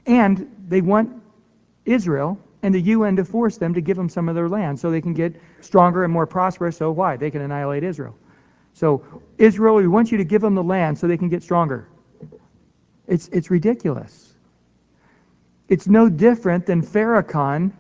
[0.06, 1.21] And they want
[1.84, 4.90] Israel and the UN to force them to give them some of their land so
[4.90, 6.76] they can get stronger and more prosperous.
[6.76, 7.16] So why?
[7.16, 8.16] They can annihilate Israel.
[8.74, 9.04] So,
[9.38, 11.88] Israel, we want you to give them the land so they can get stronger.
[13.06, 14.32] It's, it's ridiculous.
[15.68, 17.72] It's no different than Farrakhan,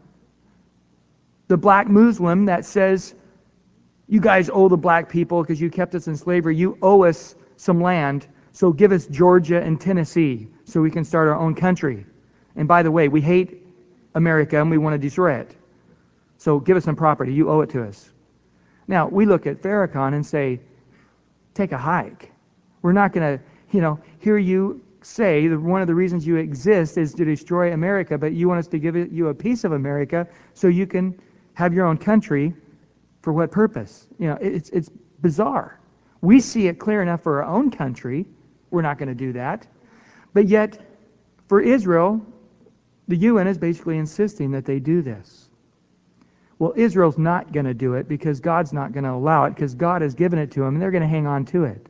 [1.48, 3.14] the black Muslim that says,
[4.08, 6.56] You guys owe the black people because you kept us in slavery.
[6.56, 11.28] You owe us some land, so give us Georgia and Tennessee so we can start
[11.28, 12.04] our own country.
[12.56, 13.61] And by the way, we hate
[14.14, 15.56] America and we want to destroy it.
[16.38, 17.32] So give us some property.
[17.32, 18.10] You owe it to us.
[18.88, 20.60] Now, we look at Farrakhan and say,
[21.54, 22.32] take a hike.
[22.82, 26.36] We're not going to, you know, hear you say that one of the reasons you
[26.36, 29.72] exist is to destroy America, but you want us to give you a piece of
[29.72, 31.18] America so you can
[31.54, 32.54] have your own country.
[33.22, 34.08] For what purpose?
[34.18, 35.78] You know, it's it's bizarre.
[36.22, 38.26] We see it clear enough for our own country.
[38.70, 39.66] We're not going to do that.
[40.34, 40.80] But yet,
[41.48, 42.20] for Israel,
[43.12, 45.46] the UN is basically insisting that they do this.
[46.58, 49.74] Well, Israel's not going to do it because God's not going to allow it because
[49.74, 51.86] God has given it to them and they're going to hang on to it.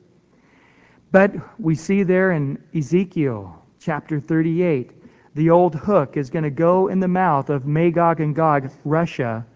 [1.13, 4.91] But we see there in Ezekiel chapter 38,
[5.37, 9.47] the old hook is going to go in the mouth of Magog and Gog, Russia,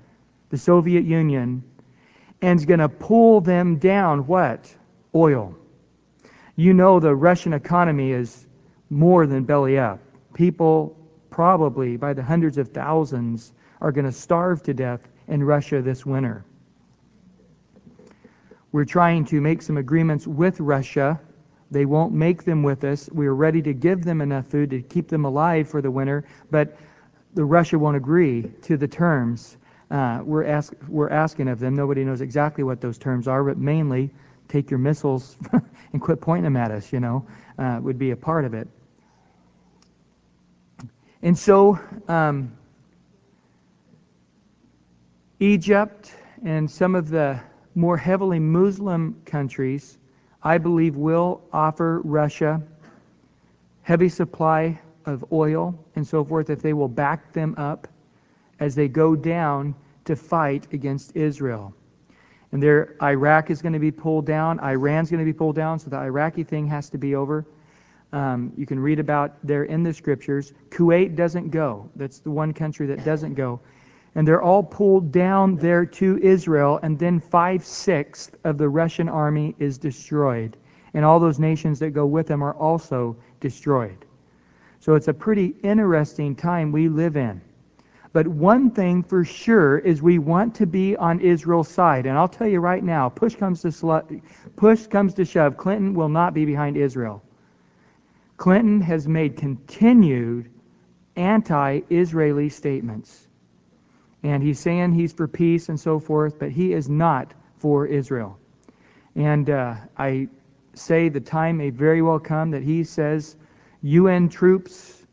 [0.50, 1.64] the Soviet Union,
[2.40, 4.72] and is going to pull them down what?
[5.12, 5.56] Oil.
[6.54, 8.46] You know the Russian economy is
[8.88, 9.98] more than belly up.
[10.32, 10.96] People
[11.36, 16.06] probably by the hundreds of thousands are going to starve to death in Russia this
[16.06, 16.42] winter.
[18.72, 21.20] We're trying to make some agreements with Russia.
[21.70, 23.10] They won't make them with us.
[23.12, 26.78] We're ready to give them enough food to keep them alive for the winter, but
[27.34, 29.58] the Russia won't agree to the terms
[29.90, 31.76] uh, we're, ask, we're asking of them.
[31.76, 34.10] Nobody knows exactly what those terms are, but mainly
[34.48, 35.36] take your missiles
[35.92, 37.26] and quit pointing them at us, you know,
[37.58, 38.68] uh, would be a part of it.
[41.22, 42.52] And so, um,
[45.40, 46.12] Egypt
[46.44, 47.40] and some of the
[47.74, 49.98] more heavily Muslim countries,
[50.42, 52.62] I believe, will offer Russia
[53.82, 57.86] heavy supply of oil and so forth if they will back them up
[58.58, 59.74] as they go down
[60.04, 61.72] to fight against Israel.
[62.50, 64.58] And there, Iraq is going to be pulled down.
[64.60, 67.46] Iran's going to be pulled down, so the Iraqi thing has to be over.
[68.16, 70.52] Um, you can read about there in the scriptures.
[70.70, 71.90] Kuwait doesn't go.
[71.96, 73.60] That's the one country that doesn't go
[74.16, 79.10] and they're all pulled down there to Israel, and then five sixths of the Russian
[79.10, 80.56] army is destroyed.
[80.94, 84.06] And all those nations that go with them are also destroyed.
[84.80, 87.42] So it's a pretty interesting time we live in.
[88.14, 92.06] But one thing for sure is we want to be on Israel's side.
[92.06, 94.22] And I'll tell you right now, push comes to slu-
[94.56, 97.22] push comes to shove, Clinton will not be behind Israel.
[98.36, 100.50] Clinton has made continued
[101.16, 103.26] anti-Israeli statements
[104.22, 108.38] and he's saying he's for peace and so forth, but he is not for Israel.
[109.14, 110.28] And uh, I
[110.74, 113.36] say the time may very well come that he says
[113.82, 115.04] UN troops,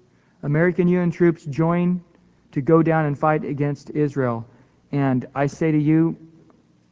[0.41, 2.03] American UN troops, join
[2.51, 4.45] to go down and fight against Israel.
[4.91, 6.17] And I say to you,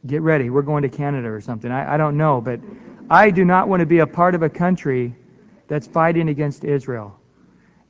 [0.06, 0.48] get ready.
[0.48, 1.70] We're going to Canada or something.
[1.70, 2.60] I, I don't know, but
[3.10, 5.14] I do not want to be a part of a country
[5.72, 7.18] that's fighting against Israel.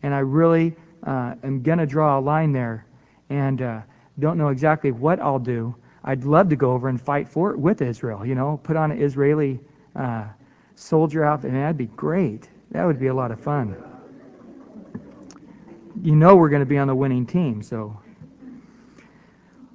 [0.04, 2.86] And I really uh, am going to draw a line there.
[3.28, 3.80] And uh,
[4.20, 5.74] don't know exactly what I'll do.
[6.04, 8.24] I'd love to go over and fight for it with Israel.
[8.24, 9.58] You know, put on an Israeli
[9.96, 10.26] uh,
[10.76, 12.48] soldier outfit, and that'd be great.
[12.70, 13.74] That would be a lot of fun.
[16.04, 18.00] You know, we're going to be on the winning team, so.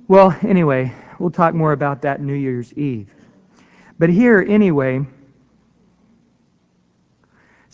[0.08, 3.14] Well, anyway, we'll talk more about that New Year's Eve.
[4.00, 5.06] But here, anyway,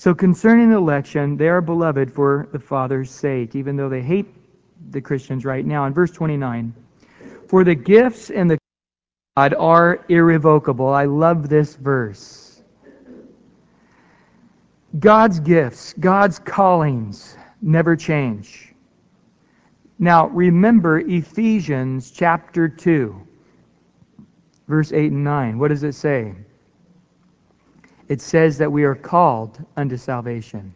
[0.04, 4.26] so concerning election, they are beloved for the Father's sake, even though they hate
[4.92, 5.86] the Christians right now.
[5.86, 6.74] In verse 29,
[7.48, 8.58] for the gifts and the
[9.38, 10.90] God are irrevocable.
[10.90, 12.62] I love this verse.
[15.00, 18.74] God's gifts, God's callings never change.
[20.00, 23.26] Now, remember Ephesians chapter 2,
[24.68, 25.58] verse 8 and 9.
[25.58, 26.36] What does it say?
[28.10, 30.74] It says that we are called unto salvation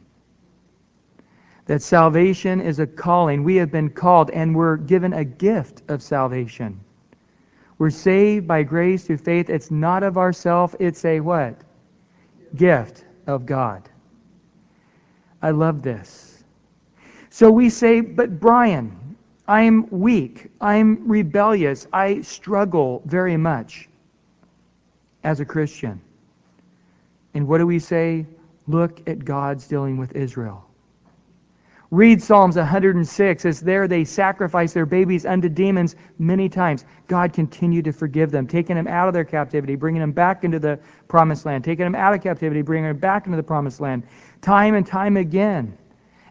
[1.68, 3.44] that salvation is a calling.
[3.44, 6.80] We have been called and we're given a gift of salvation.
[7.78, 9.50] We're saved by grace through faith.
[9.50, 11.62] It's not of ourself, it's a what?
[12.56, 13.88] Gift of God.
[15.42, 16.44] I love this.
[17.30, 20.50] So we say, but Brian, I'm weak.
[20.60, 21.86] I'm rebellious.
[21.92, 23.90] I struggle very much
[25.24, 26.02] as a Christian.
[27.38, 28.26] And what do we say?
[28.68, 30.66] Look at God's dealing with Israel.
[31.92, 36.84] Read Psalms 106 as there they sacrificed their babies unto demons many times.
[37.08, 40.58] God continued to forgive them, taking them out of their captivity, bringing them back into
[40.58, 44.02] the promised land, taking them out of captivity, bringing them back into the promised land,
[44.42, 45.78] time and time again,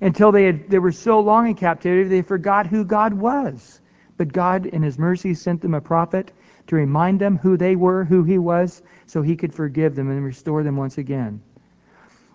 [0.00, 3.80] until they, had, they were so long in captivity they forgot who God was.
[4.16, 6.32] But God, in His mercy, sent them a prophet
[6.68, 10.24] to remind them who they were, who He was, so He could forgive them and
[10.24, 11.40] restore them once again.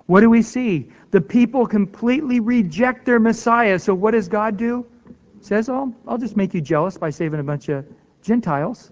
[0.05, 0.89] What do we see?
[1.11, 3.79] The people completely reject their Messiah.
[3.79, 4.85] So what does God do?
[5.41, 7.85] Says, "Oh, I'll just make you jealous by saving a bunch of
[8.21, 8.91] Gentiles."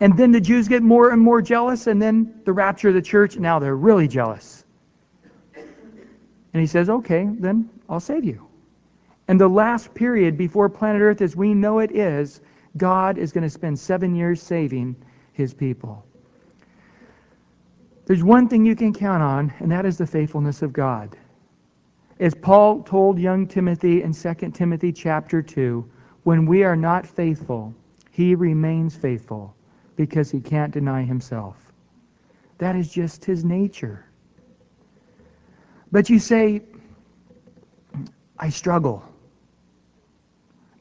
[0.00, 3.02] And then the Jews get more and more jealous, and then the rapture of the
[3.02, 4.64] church, now they're really jealous.
[6.52, 8.46] And he says, Okay, then I'll save you.
[9.28, 12.40] And the last period before planet Earth as we know it is,
[12.76, 14.96] God is going to spend seven years saving
[15.32, 16.04] his people.
[18.06, 21.16] There's one thing you can count on, and that is the faithfulness of God.
[22.18, 25.88] As Paul told young Timothy in 2 Timothy chapter 2,
[26.24, 27.74] when we are not faithful,
[28.10, 29.54] he remains faithful
[29.96, 31.56] because he can't deny himself.
[32.58, 34.04] That is just his nature.
[35.92, 36.62] But you say,
[38.38, 39.09] I struggle.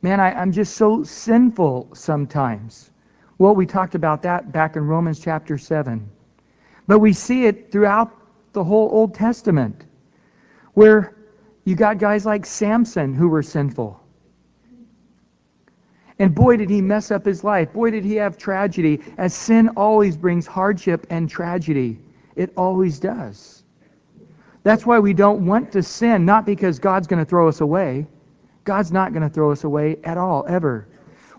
[0.02, 2.92] Man, I, am just so sinful sometimes.
[3.38, 6.10] Well, we talked about that back in Romans chapter 7.
[6.88, 8.12] But we see it throughout
[8.54, 9.86] the whole Old Testament,
[10.74, 11.16] where
[11.66, 14.00] you got guys like Samson who were sinful.
[16.18, 17.72] And boy, did he mess up his life.
[17.72, 19.02] Boy, did he have tragedy.
[19.18, 22.00] As sin always brings hardship and tragedy,
[22.36, 23.64] it always does.
[24.64, 28.06] That's why we don't want to sin, not because God's going to throw us away.
[28.70, 30.88] God's not going to throw us away at all, ever.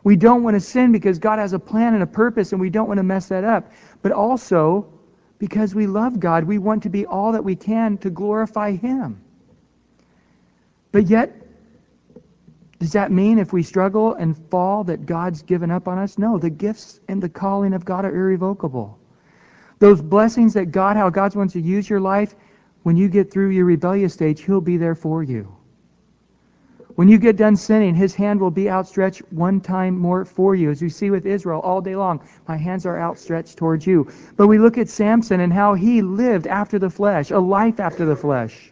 [0.03, 2.71] We don't want to sin because God has a plan and a purpose, and we
[2.71, 3.71] don't want to mess that up.
[4.03, 4.93] But also,
[5.39, 9.23] because we love God, we want to be all that we can to glorify Him.
[10.91, 11.31] But yet,
[12.81, 16.19] does that mean if we struggle and fall that God's given up on us?
[16.19, 18.99] No, the gifts and the calling of God are irrevocable.
[19.79, 22.35] Those blessings that God, how God wants to use your life,
[22.83, 25.60] when you get through your rebellious stage, He'll be there for you.
[27.01, 30.71] When you get done sinning, his hand will be outstretched one time more for you.
[30.71, 34.07] As we see with Israel all day long, my hands are outstretched towards you.
[34.37, 38.05] But we look at Samson and how he lived after the flesh, a life after
[38.05, 38.71] the flesh.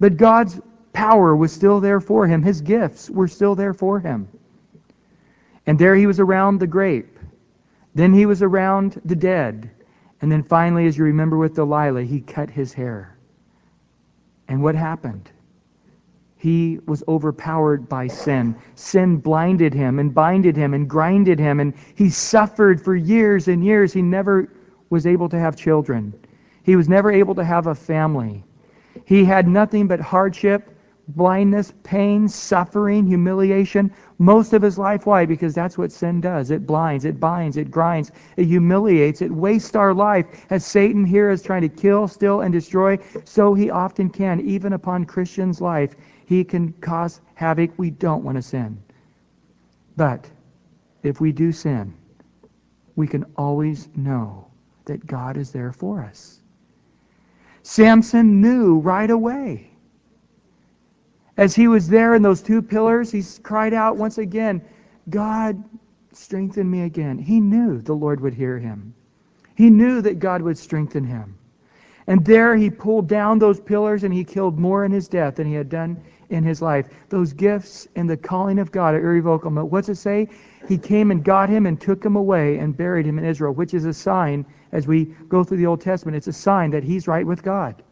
[0.00, 0.58] But God's
[0.94, 2.42] power was still there for him.
[2.42, 4.26] His gifts were still there for him.
[5.66, 7.18] And there he was around the grape.
[7.94, 9.70] Then he was around the dead.
[10.22, 13.18] And then finally, as you remember with Delilah, he cut his hair.
[14.48, 15.30] And what happened?
[16.38, 18.54] He was overpowered by sin.
[18.76, 23.64] Sin blinded him and binded him and grinded him, and he suffered for years and
[23.64, 23.92] years.
[23.92, 24.48] He never
[24.88, 26.14] was able to have children.
[26.62, 28.44] He was never able to have a family.
[29.04, 30.70] He had nothing but hardship,
[31.08, 35.06] blindness, pain, suffering, humiliation most of his life.
[35.06, 35.26] Why?
[35.26, 36.52] Because that's what sin does.
[36.52, 40.26] It blinds, it binds, it grinds, it humiliates, it wastes our life.
[40.50, 44.74] As Satan here is trying to kill, steal, and destroy, so he often can, even
[44.74, 45.96] upon Christians' life
[46.28, 47.70] he can cause havoc.
[47.78, 48.82] We don't want to sin.
[49.96, 50.28] But
[51.02, 51.94] if we do sin,
[52.96, 54.46] we can always know
[54.84, 56.40] that God is there for us.
[57.62, 59.70] Samson knew right away.
[61.38, 64.60] As he was there in those two pillars, he cried out once again,
[65.08, 65.64] God,
[66.12, 67.16] strengthen me again.
[67.16, 68.92] He knew the Lord would hear him.
[69.54, 71.38] He knew that God would strengthen him.
[72.06, 75.46] And there he pulled down those pillars and he killed more in his death than
[75.46, 76.88] he had done in his life.
[77.08, 79.68] Those gifts and the calling of God are irrevocable.
[79.68, 80.28] What's it say?
[80.68, 83.74] He came and got him and took him away and buried him in Israel, which
[83.74, 87.08] is a sign, as we go through the Old Testament, it's a sign that he's
[87.08, 87.82] right with God.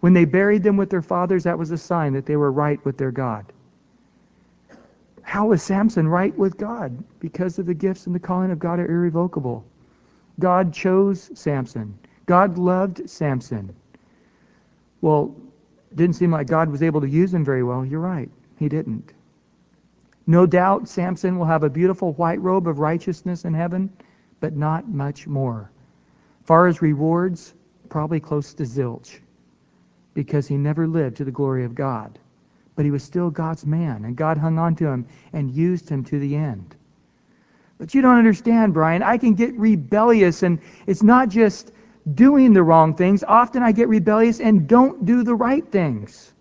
[0.00, 2.82] When they buried them with their fathers, that was a sign that they were right
[2.84, 3.46] with their God.
[5.22, 7.02] How was Samson right with God?
[7.18, 9.64] Because of the gifts and the calling of God are irrevocable.
[10.38, 11.98] God chose Samson.
[12.26, 13.74] God loved Samson.
[15.00, 15.34] Well,
[15.94, 17.84] didn't seem like God was able to use him very well.
[17.84, 18.30] You're right.
[18.58, 19.12] He didn't.
[20.26, 23.90] No doubt Samson will have a beautiful white robe of righteousness in heaven,
[24.40, 25.70] but not much more.
[26.44, 27.54] Far as rewards,
[27.88, 29.18] probably close to zilch,
[30.14, 32.18] because he never lived to the glory of God.
[32.76, 36.04] But he was still God's man, and God hung on to him and used him
[36.04, 36.74] to the end.
[37.78, 39.02] But you don't understand, Brian.
[39.02, 41.72] I can get rebellious, and it's not just
[42.12, 43.24] doing the wrong things.
[43.24, 46.32] Often I get rebellious and don't do the right things.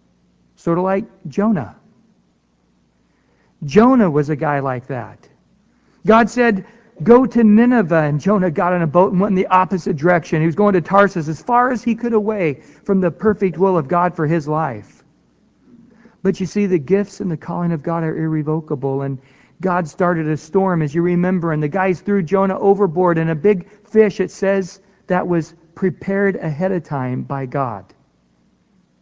[0.56, 1.76] Sort of like Jonah.
[3.64, 5.28] Jonah was a guy like that.
[6.06, 6.66] God said,
[7.02, 8.04] Go to Nineveh.
[8.04, 10.42] And Jonah got on a boat and went in the opposite direction.
[10.42, 13.78] He was going to Tarsus as far as he could away from the perfect will
[13.78, 15.04] of God for his life.
[16.22, 19.02] But you see, the gifts and the calling of God are irrevocable.
[19.02, 19.18] And
[19.60, 23.36] God started a storm, as you remember, and the guys threw Jonah overboard, and a
[23.36, 27.94] big fish, it says, that was prepared ahead of time by God,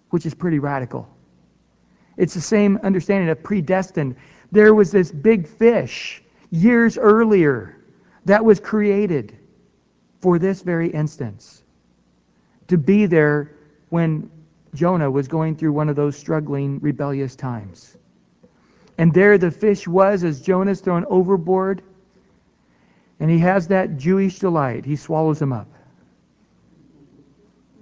[0.09, 1.07] which is pretty radical.
[2.17, 4.15] It's the same understanding of predestined.
[4.51, 7.77] There was this big fish years earlier
[8.25, 9.37] that was created
[10.19, 11.63] for this very instance
[12.67, 13.51] to be there
[13.89, 14.29] when
[14.73, 17.97] Jonah was going through one of those struggling, rebellious times.
[18.97, 21.81] And there the fish was as Jonah's thrown overboard,
[23.19, 24.85] and he has that Jewish delight.
[24.85, 25.67] He swallows him up.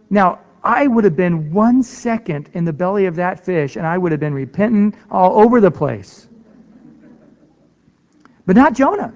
[0.10, 3.98] Now, I would have been one second in the belly of that fish, and I
[3.98, 6.28] would have been repentant all over the place.
[8.46, 9.14] But not Jonah.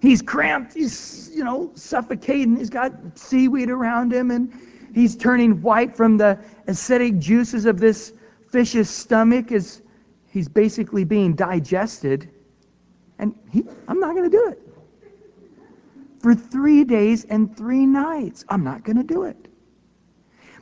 [0.00, 0.74] He's cramped.
[0.74, 2.56] He's, you know, suffocating.
[2.56, 4.52] He's got seaweed around him, and
[4.94, 8.12] he's turning white from the acidic juices of this
[8.50, 9.82] fish's stomach as
[10.30, 12.30] he's basically being digested.
[13.18, 14.62] And he, I'm not going to do it.
[16.20, 19.48] For three days and three nights, I'm not going to do it.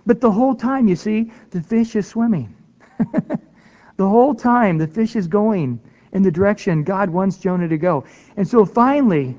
[0.07, 2.55] But the whole time, you see, the fish is swimming.
[3.97, 5.81] the whole time, the fish is going
[6.13, 8.05] in the direction God wants Jonah to go.
[8.37, 9.37] And so finally,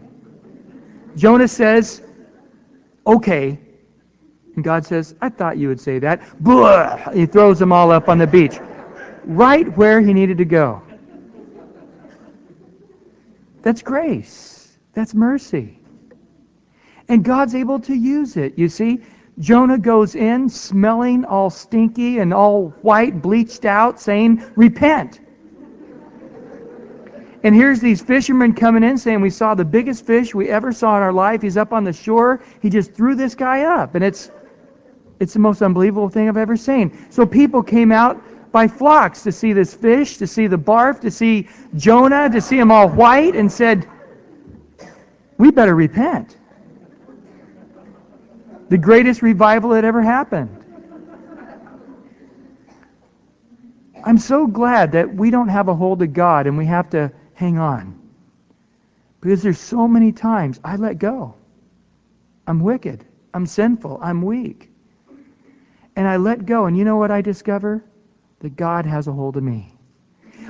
[1.16, 2.02] Jonah says,
[3.06, 3.60] okay.
[4.56, 6.22] And God says, I thought you would say that.
[6.42, 7.12] Blah!
[7.12, 8.60] He throws them all up on the beach,
[9.26, 10.82] right where he needed to go.
[13.62, 14.78] That's grace.
[14.94, 15.80] That's mercy.
[17.08, 18.58] And God's able to use it.
[18.58, 19.02] You see,
[19.40, 25.20] Jonah goes in smelling all stinky and all white, bleached out, saying, Repent.
[27.44, 30.98] And here's these fishermen coming in saying, We saw the biggest fish we ever saw
[30.98, 31.42] in our life.
[31.42, 32.44] He's up on the shore.
[32.62, 33.96] He just threw this guy up.
[33.96, 34.32] And it's
[35.20, 37.08] it's the most unbelievable thing I've ever seen.
[37.10, 38.22] So people came out
[38.52, 42.58] by flocks to see this fish, to see the barf, to see Jonah, to see
[42.58, 43.88] him all white, and said,
[45.38, 46.38] We better repent.
[48.76, 50.50] The greatest revival that ever happened.
[54.04, 57.10] I'm so glad that we don't have a hold of God and we have to
[57.36, 57.98] hang on.
[59.22, 61.36] Because there's so many times I let go.
[62.48, 63.06] I'm wicked.
[63.34, 63.98] I'm sinful.
[64.02, 64.70] I'm weak.
[65.96, 66.66] And I let go.
[66.66, 67.82] And you know what I discover?
[68.40, 69.74] That God has a hold of me.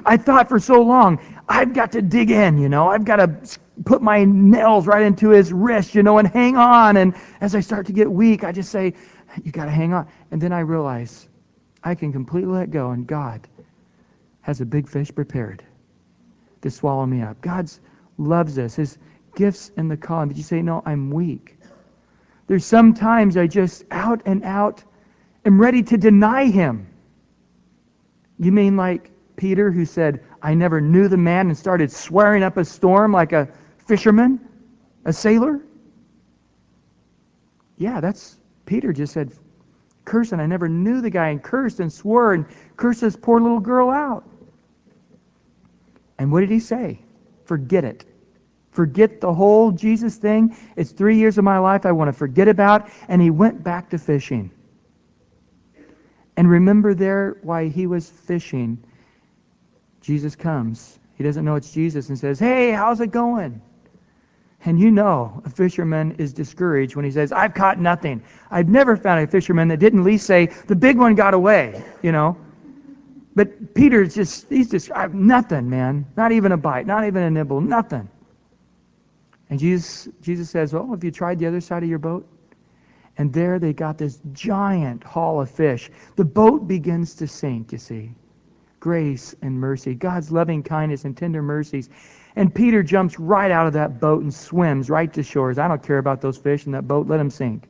[0.03, 2.87] I thought for so long, I've got to dig in, you know.
[2.87, 6.97] I've got to put my nails right into his wrist, you know, and hang on.
[6.97, 8.93] And as I start to get weak, I just say,
[9.43, 10.07] you got to hang on.
[10.31, 11.27] And then I realize
[11.83, 13.47] I can completely let go, and God
[14.41, 15.63] has a big fish prepared
[16.61, 17.41] to swallow me up.
[17.41, 17.69] God
[18.17, 18.75] loves us.
[18.75, 18.97] His
[19.35, 20.29] gifts and the calling.
[20.29, 21.57] But you say, no, I'm weak.
[22.47, 24.83] There's sometimes I just out and out
[25.45, 26.87] am ready to deny him.
[28.39, 32.57] You mean like Peter who said, I never knew the man and started swearing up
[32.57, 33.49] a storm like a
[33.85, 34.39] fisherman,
[35.05, 35.61] a sailor?
[37.77, 39.31] Yeah, that's Peter just said,
[40.05, 42.45] curse, and I never knew the guy and cursed and swore and
[42.77, 44.27] cursed this poor little girl out.
[46.17, 46.99] And what did he say?
[47.45, 48.05] Forget it.
[48.71, 50.55] Forget the whole Jesus thing.
[50.75, 52.89] It's three years of my life I want to forget about.
[53.07, 54.51] And he went back to fishing.
[56.37, 58.83] And remember there why he was fishing.
[60.01, 60.99] Jesus comes.
[61.15, 63.61] He doesn't know it's Jesus and says, Hey, how's it going?
[64.63, 68.23] And you know a fisherman is discouraged when he says, I've caught nothing.
[68.49, 71.83] I've never found a fisherman that didn't at least say, the big one got away,
[72.01, 72.37] you know.
[73.35, 76.05] But Peter's just, he's just, I've nothing, man.
[76.15, 78.09] Not even a bite, not even a nibble, nothing.
[79.49, 82.27] And Jesus, Jesus says, well, have you tried the other side of your boat?
[83.17, 85.89] And there they got this giant haul of fish.
[86.15, 88.11] The boat begins to sink, you see.
[88.79, 91.89] Grace and mercy, God's loving kindness and tender mercies.
[92.35, 95.57] And Peter jumps right out of that boat and swims right to shores.
[95.57, 97.07] I don't care about those fish in that boat.
[97.07, 97.69] Let them sink.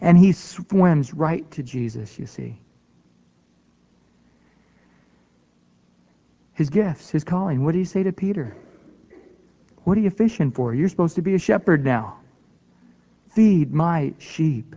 [0.00, 2.58] And he swims right to Jesus, you see.
[6.54, 7.64] His gifts, his calling.
[7.64, 8.56] What did he say to Peter?
[9.84, 10.74] What are you fishing for?
[10.74, 12.18] You're supposed to be a shepherd now.
[13.30, 14.76] Feed my sheep.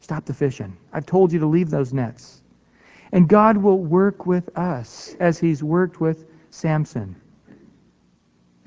[0.00, 0.76] Stop the fishing.
[0.92, 2.42] I've told you to leave those nets.
[3.12, 7.16] And God will work with us as he's worked with Samson,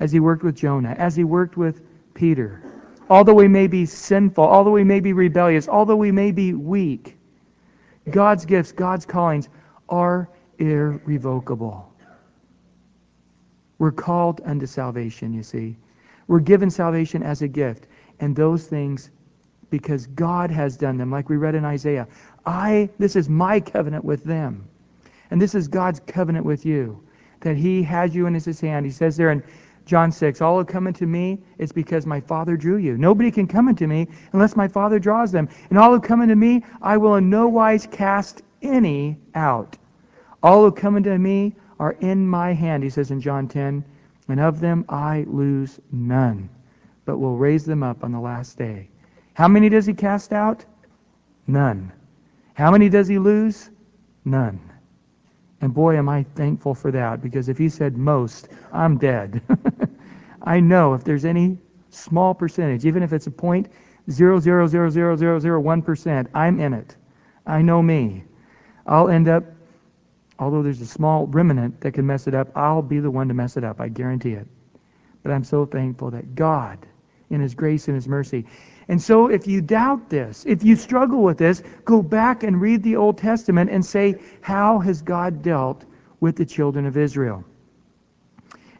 [0.02, 1.80] as he worked with Jonah, as he worked with
[2.12, 2.60] Peter.
[3.08, 7.16] Although we may be sinful, although we may be rebellious, although we may be weak,
[8.10, 9.48] God's gifts, God's callings
[9.88, 10.28] are
[10.58, 11.88] irrevocable.
[13.78, 15.76] We're called unto salvation, you see.
[16.26, 17.86] We're given salvation as a gift.
[18.18, 19.10] And those things,
[19.70, 22.08] because God has done them, like we read in Isaiah,
[22.44, 24.66] I, this is my covenant with them.
[25.30, 27.00] And this is God's covenant with you,
[27.42, 28.84] that he has you in his hand.
[28.84, 29.44] He says there in
[29.84, 32.96] John 6, all who come unto me, it's because my Father drew you.
[32.96, 35.48] Nobody can come unto me unless my Father draws them.
[35.70, 39.76] And all who come unto me, I will in no wise cast any out.
[40.42, 43.84] All who come unto me are in my hand, he says in John 10,
[44.28, 46.48] and of them I lose none,
[47.04, 48.88] but will raise them up on the last day.
[49.34, 50.64] How many does he cast out?
[51.46, 51.92] None.
[52.54, 53.70] How many does he lose?
[54.24, 54.60] None.
[55.60, 59.40] And boy, am I thankful for that, because if he said most, I'm dead.
[60.42, 61.58] I know if there's any
[61.90, 63.68] small percentage, even if it's a point
[64.10, 66.96] zero zero zero zero zero zero one percent, I'm in it.
[67.46, 68.24] I know me.
[68.86, 69.44] I'll end up
[70.42, 73.34] although there's a small remnant that can mess it up, I'll be the one to
[73.34, 73.80] mess it up.
[73.80, 74.46] I guarantee it.
[75.22, 76.78] But I'm so thankful that God,
[77.30, 78.44] in His grace and His mercy.
[78.88, 82.82] And so if you doubt this, if you struggle with this, go back and read
[82.82, 85.84] the Old Testament and say, how has God dealt
[86.18, 87.44] with the children of Israel?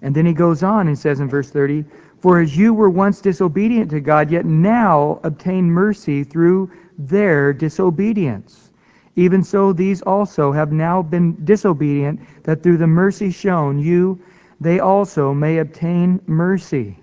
[0.03, 1.85] And then he goes on and says in verse 30,
[2.21, 8.71] For as you were once disobedient to God, yet now obtain mercy through their disobedience.
[9.15, 14.21] Even so, these also have now been disobedient, that through the mercy shown you,
[14.61, 16.99] they also may obtain mercy.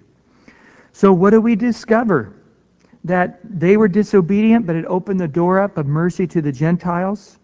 [0.91, 2.33] So, what do we discover?
[3.05, 7.37] That they were disobedient, but it opened the door up of mercy to the Gentiles.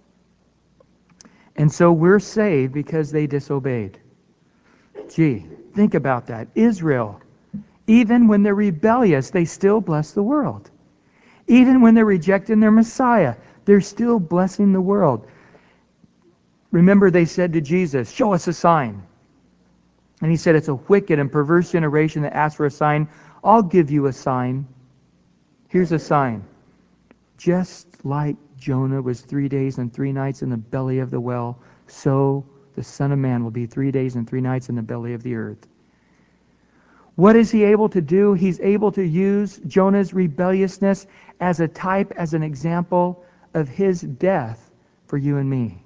[1.56, 4.00] And so we're saved because they disobeyed.
[5.10, 6.48] Gee, think about that.
[6.56, 7.22] Israel,
[7.88, 10.70] even when they're rebellious, they still bless the world.
[11.48, 13.36] Even when they're rejecting their Messiah,
[13.66, 15.28] they're still blessing the world.
[16.72, 19.04] Remember, they said to Jesus, Show us a sign.
[20.22, 23.08] And he said, It's a wicked and perverse generation that asks for a sign.
[23.44, 24.68] I'll give you a sign.
[25.68, 26.44] Here's a sign.
[27.38, 31.60] Just like Jonah was three days and three nights in the belly of the well,
[31.88, 35.14] so the Son of Man will be three days and three nights in the belly
[35.14, 35.68] of the earth.
[37.16, 38.34] What is he able to do?
[38.34, 41.08] He's able to use Jonah's rebelliousness
[41.40, 43.24] as a type, as an example
[43.54, 44.70] of his death
[45.08, 45.82] for you and me.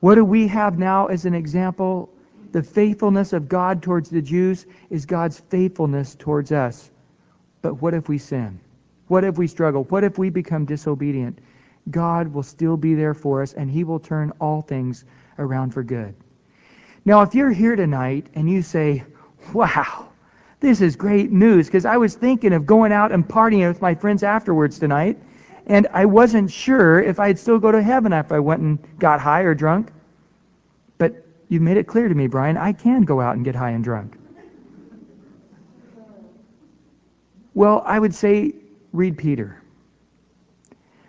[0.00, 2.10] What do we have now as an example?
[2.52, 6.90] The faithfulness of God towards the Jews is God's faithfulness towards us.
[7.62, 8.58] But what if we sin?
[9.06, 9.84] What if we struggle?
[9.84, 11.38] What if we become disobedient?
[11.90, 15.04] God will still be there for us, and He will turn all things
[15.40, 16.14] around for good.
[17.04, 19.02] Now, if you're here tonight and you say,
[19.52, 20.08] wow,
[20.60, 23.94] this is great news, because I was thinking of going out and partying with my
[23.94, 25.18] friends afterwards tonight,
[25.66, 29.20] and I wasn't sure if I'd still go to heaven if I went and got
[29.20, 29.90] high or drunk.
[30.98, 33.70] But you've made it clear to me, Brian, I can go out and get high
[33.70, 34.16] and drunk.
[37.54, 38.54] Well, I would say
[38.92, 39.62] read Peter.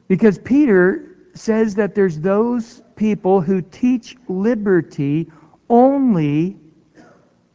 [0.07, 5.27] Because Peter says that there's those people who teach liberty
[5.71, 6.55] only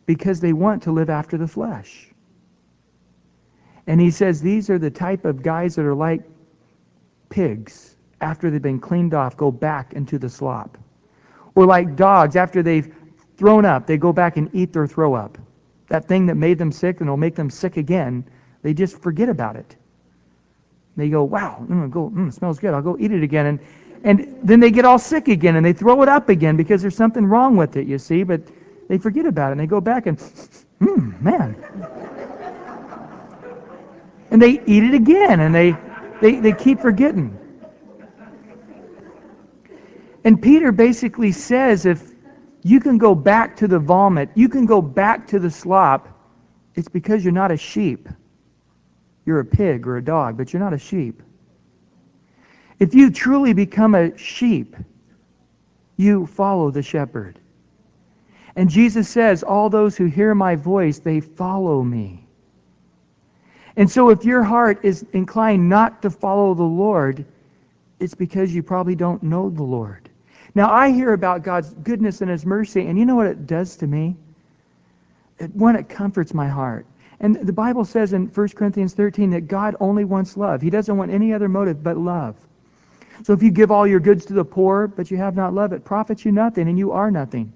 [0.05, 2.09] because they want to live after the flesh.
[3.86, 6.22] And he says these are the type of guys that are like
[7.28, 10.76] pigs after they've been cleaned off, go back into the slop.
[11.55, 12.92] Or like dogs after they've
[13.36, 15.38] thrown up, they go back and eat their throw up.
[15.86, 18.24] That thing that made them sick and will make them sick again,
[18.62, 19.76] they just forget about it.
[20.97, 22.74] They go, wow, mm, go, mm, smells good.
[22.74, 23.47] I'll go eat it again.
[23.47, 23.61] And,
[24.07, 26.94] and then they get all sick again and they throw it up again because there's
[26.94, 28.22] something wrong with it, you see.
[28.22, 28.40] But
[28.88, 30.20] they forget about it and they go back and,
[30.78, 31.57] hmm, man.
[34.30, 35.76] and they eat it again and they,
[36.22, 37.36] they, they keep forgetting.
[40.22, 42.00] And Peter basically says if
[42.62, 46.09] you can go back to the vomit, you can go back to the slop,
[46.76, 48.09] it's because you're not a sheep.
[49.24, 51.24] You're a pig or a dog, but you're not a sheep.
[52.79, 54.77] If you truly become a sheep,
[55.97, 57.39] you follow the shepherd.
[58.55, 62.27] And Jesus says, All those who hear my voice, they follow me.
[63.77, 67.24] And so if your heart is inclined not to follow the Lord,
[68.01, 70.09] it's because you probably don't know the Lord.
[70.55, 73.77] Now, I hear about God's goodness and His mercy, and you know what it does
[73.77, 74.16] to me?
[75.39, 76.87] It, one, it comforts my heart.
[77.20, 80.62] And the Bible says in 1 Corinthians 13 that God only wants love.
[80.62, 82.37] He doesn't want any other motive but love.
[83.24, 85.72] So if you give all your goods to the poor, but you have not love,
[85.72, 87.52] it profits you nothing, and you are nothing.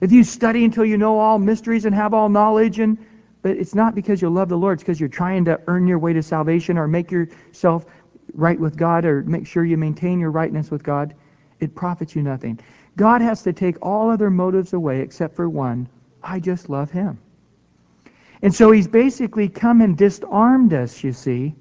[0.00, 2.98] If you study until you know all mysteries and have all knowledge, and
[3.42, 5.98] but it's not because you love the Lord, it's because you're trying to earn your
[5.98, 7.86] way to salvation or make yourself
[8.34, 11.14] right with God or make sure you maintain your rightness with God.
[11.60, 12.60] It profits you nothing.
[12.96, 15.88] God has to take all other motives away except for one.
[16.22, 17.18] I just love him.
[18.42, 21.54] And so he's basically come and disarmed us, you see,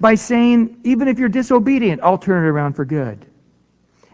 [0.00, 3.26] by saying, even if you're disobedient, I'll turn it around for good.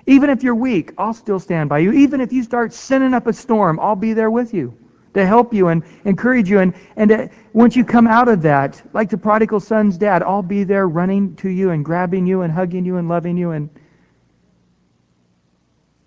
[0.06, 1.92] Even if you're weak, I'll still stand by you.
[1.92, 4.76] Even if you start sending up a storm, I'll be there with you
[5.14, 6.58] to help you and encourage you.
[6.58, 10.42] And, and to, once you come out of that, like the prodigal son's dad, I'll
[10.42, 13.52] be there running to you and grabbing you and hugging you and loving you.
[13.52, 13.70] And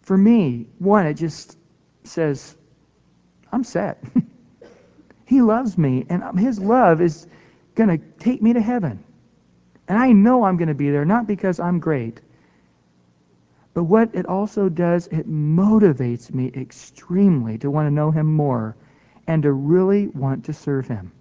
[0.01, 1.57] for me, one, it just
[2.03, 2.55] says,
[3.51, 4.03] I'm set.
[5.25, 7.27] he loves me, and his love is
[7.75, 9.04] going to take me to heaven.
[9.87, 12.21] And I know I'm going to be there, not because I'm great,
[13.75, 18.75] but what it also does, it motivates me extremely to want to know him more
[19.27, 21.11] and to really want to serve him.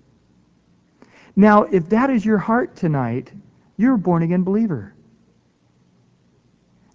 [1.36, 3.32] Now, if that is your heart tonight,
[3.76, 4.94] you're a born again believer.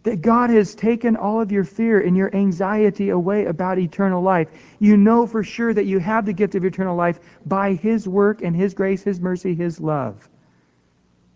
[0.03, 4.47] That God has taken all of your fear and your anxiety away about eternal life.
[4.79, 8.41] You know for sure that you have the gift of eternal life by His work
[8.41, 10.29] and His grace, His mercy, His love.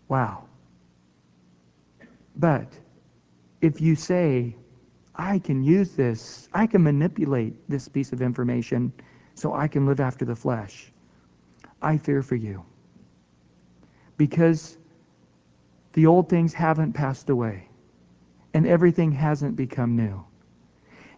[0.08, 0.44] Wow.
[2.36, 2.68] But
[3.60, 4.56] if you say,
[5.14, 8.92] I can use this, I can manipulate this piece of information
[9.34, 10.92] so I can live after the flesh,
[11.80, 12.64] I fear for you.
[14.16, 14.76] Because
[15.92, 17.68] the old things haven't passed away
[18.52, 20.24] and everything hasn't become new.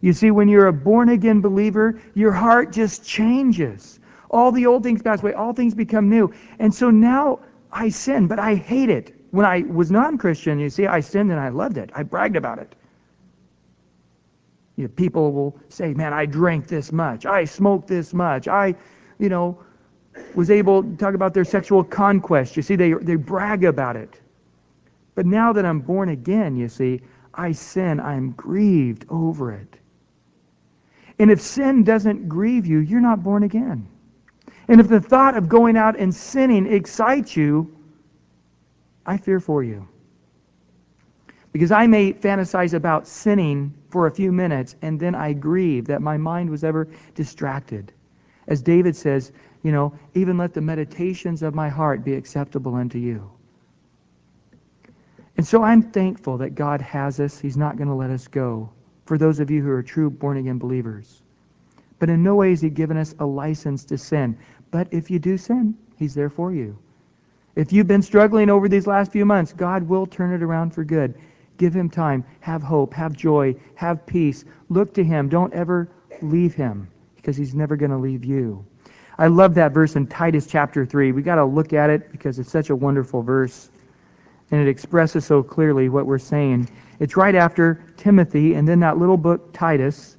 [0.01, 3.99] You see, when you're a born again believer, your heart just changes.
[4.31, 6.33] All the old things pass away, all things become new.
[6.59, 7.41] And so now
[7.77, 9.15] I sin, but I hate it.
[9.33, 11.91] When I was non-Christian, you see, I sinned and I loved it.
[11.95, 12.75] I bragged about it.
[14.77, 17.27] You know, people will say, man, I drank this much.
[17.27, 18.49] I smoked this much.
[18.49, 18.77] I,
[19.19, 19.63] you know,
[20.35, 22.57] was able to talk about their sexual conquest.
[22.57, 24.19] You see, they, they brag about it.
[25.15, 27.03] But now that I'm born again, you see,
[27.35, 28.01] I sin.
[28.01, 29.79] I'm grieved over it.
[31.19, 33.89] And if sin doesn't grieve you, you're not born again.
[34.69, 37.77] And if the thought of going out and sinning excites you,
[39.05, 39.87] I fear for you.
[41.53, 46.03] Because I may fantasize about sinning for a few minutes and then I grieve that
[46.03, 47.93] my mind was ever distracted.
[48.49, 52.99] As David says, you know, even let the meditations of my heart be acceptable unto
[52.99, 53.31] you.
[55.37, 57.39] And so I'm thankful that God has us.
[57.39, 58.71] He's not going to let us go
[59.05, 61.23] for those of you who are true born again believers.
[61.99, 64.37] But in no way has He given us a license to sin.
[64.71, 66.79] But if you do sin, He's there for you.
[67.55, 70.85] If you've been struggling over these last few months, God will turn it around for
[70.85, 71.15] good.
[71.57, 72.25] Give Him time.
[72.41, 72.93] Have hope.
[72.93, 73.57] Have joy.
[73.77, 74.45] Have peace.
[74.69, 75.29] Look to Him.
[75.29, 75.89] Don't ever
[76.21, 78.65] leave Him because He's never going to leave you.
[79.19, 81.13] I love that verse in Titus chapter 3.
[81.13, 83.71] we got to look at it because it's such a wonderful verse
[84.51, 86.69] and it expresses so clearly what we're saying.
[87.01, 90.16] It's right after Timothy and then that little book, Titus.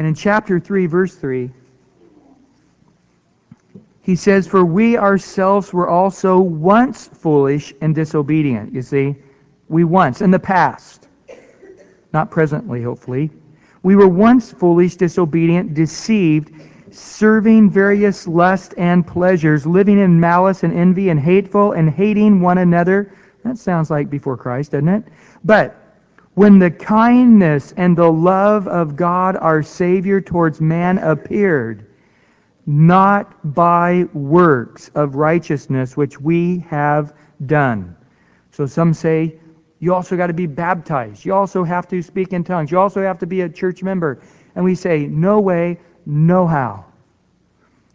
[0.00, 1.50] And in chapter 3, verse 3,
[4.00, 8.72] he says, For we ourselves were also once foolish and disobedient.
[8.72, 9.14] You see,
[9.68, 11.06] we once, in the past,
[12.14, 13.28] not presently, hopefully.
[13.82, 16.50] We were once foolish, disobedient, deceived
[16.90, 22.56] serving various lusts and pleasures, living in malice and envy and hateful and hating one
[22.56, 23.12] another.
[23.44, 25.04] That sounds like before Christ, doesn't it?
[25.44, 25.76] But
[26.40, 31.84] when the kindness and the love of God our Savior towards man appeared,
[32.64, 37.12] not by works of righteousness which we have
[37.44, 37.94] done.
[38.52, 39.38] So some say
[39.80, 41.26] you also got to be baptized.
[41.26, 42.70] You also have to speak in tongues.
[42.70, 44.22] You also have to be a church member.
[44.54, 46.86] And we say, no way, no how.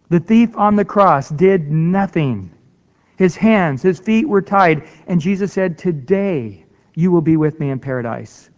[0.08, 2.52] The thief on the cross did nothing.
[3.16, 6.65] His hands, his feet were tied, and Jesus said, Today
[6.96, 8.50] you will be with me in paradise.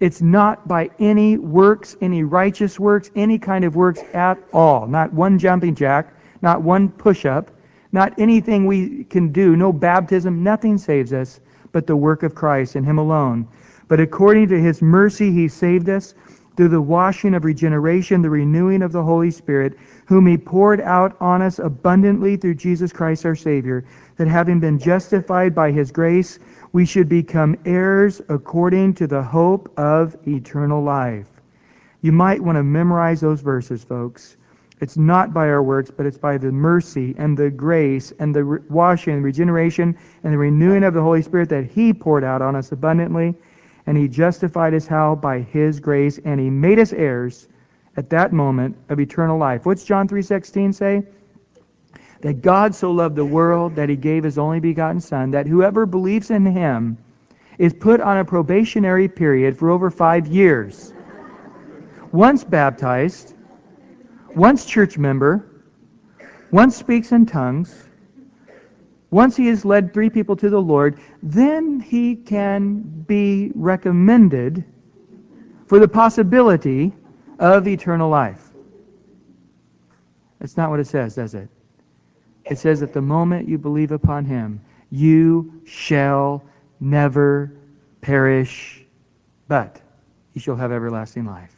[0.00, 4.86] It's not by any works, any righteous works, any kind of works at all.
[4.86, 7.50] Not one jumping jack, not one push up,
[7.92, 11.40] not anything we can do, no baptism, nothing saves us
[11.72, 13.46] but the work of Christ and Him alone.
[13.88, 16.14] But according to His mercy, He saved us
[16.56, 21.16] through the washing of regeneration, the renewing of the Holy Spirit, whom he poured out
[21.20, 23.84] on us abundantly through Jesus Christ our Savior,
[24.16, 26.38] that having been justified by his grace,
[26.72, 31.28] we should become heirs according to the hope of eternal life.
[32.00, 34.36] You might want to memorize those verses, folks.
[34.80, 38.62] It's not by our works, but it's by the mercy and the grace and the
[38.68, 42.56] washing and regeneration and the renewing of the Holy Spirit that he poured out on
[42.56, 43.36] us abundantly
[43.86, 45.16] and he justified us how?
[45.16, 47.48] By his grace, and he made us heirs
[47.96, 49.66] at that moment of eternal life.
[49.66, 51.02] What's John 3:16 say?
[52.22, 55.86] That God so loved the world that he gave his only begotten son that whoever
[55.86, 56.96] believes in him
[57.58, 60.94] is put on a probationary period for over 5 years.
[62.12, 63.34] Once baptized,
[64.34, 65.62] once church member,
[66.52, 67.74] once speaks in tongues,
[69.10, 74.64] once he has led three people to the Lord, then he can be recommended
[75.66, 76.92] for the possibility
[77.38, 78.52] of eternal life.
[80.38, 81.48] That's not what it says, does it?
[82.44, 86.42] It says, that the moment you believe upon him, you shall
[86.80, 87.52] never
[88.00, 88.84] perish,
[89.48, 89.80] but
[90.34, 91.56] you shall have everlasting life.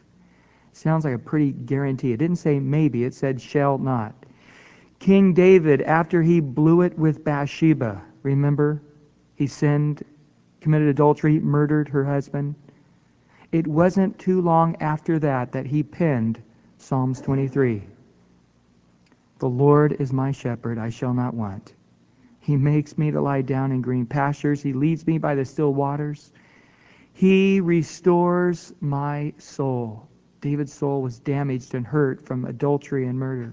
[0.72, 2.12] Sounds like a pretty guarantee.
[2.12, 4.14] It didn't say maybe, it said shall not.
[4.98, 8.82] King David, after he blew it with Bathsheba, remember?
[9.36, 10.04] He sinned,
[10.60, 12.54] committed adultery, murdered her husband.
[13.52, 16.42] It wasn't too long after that that he penned
[16.78, 17.82] Psalms 23.
[19.44, 21.74] The Lord is my shepherd, I shall not want.
[22.40, 24.62] He makes me to lie down in green pastures.
[24.62, 26.32] He leads me by the still waters.
[27.12, 30.08] He restores my soul.
[30.40, 33.52] David's soul was damaged and hurt from adultery and murder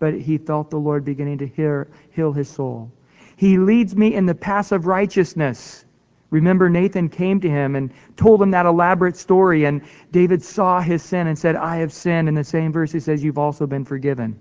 [0.00, 2.90] but he felt the Lord beginning to hear, heal his soul.
[3.36, 5.84] He leads me in the path of righteousness.
[6.30, 11.00] Remember, Nathan came to him and told him that elaborate story, and David saw his
[11.00, 12.28] sin and said, I have sinned.
[12.28, 14.40] In the same verse, he says, You've also been forgiven.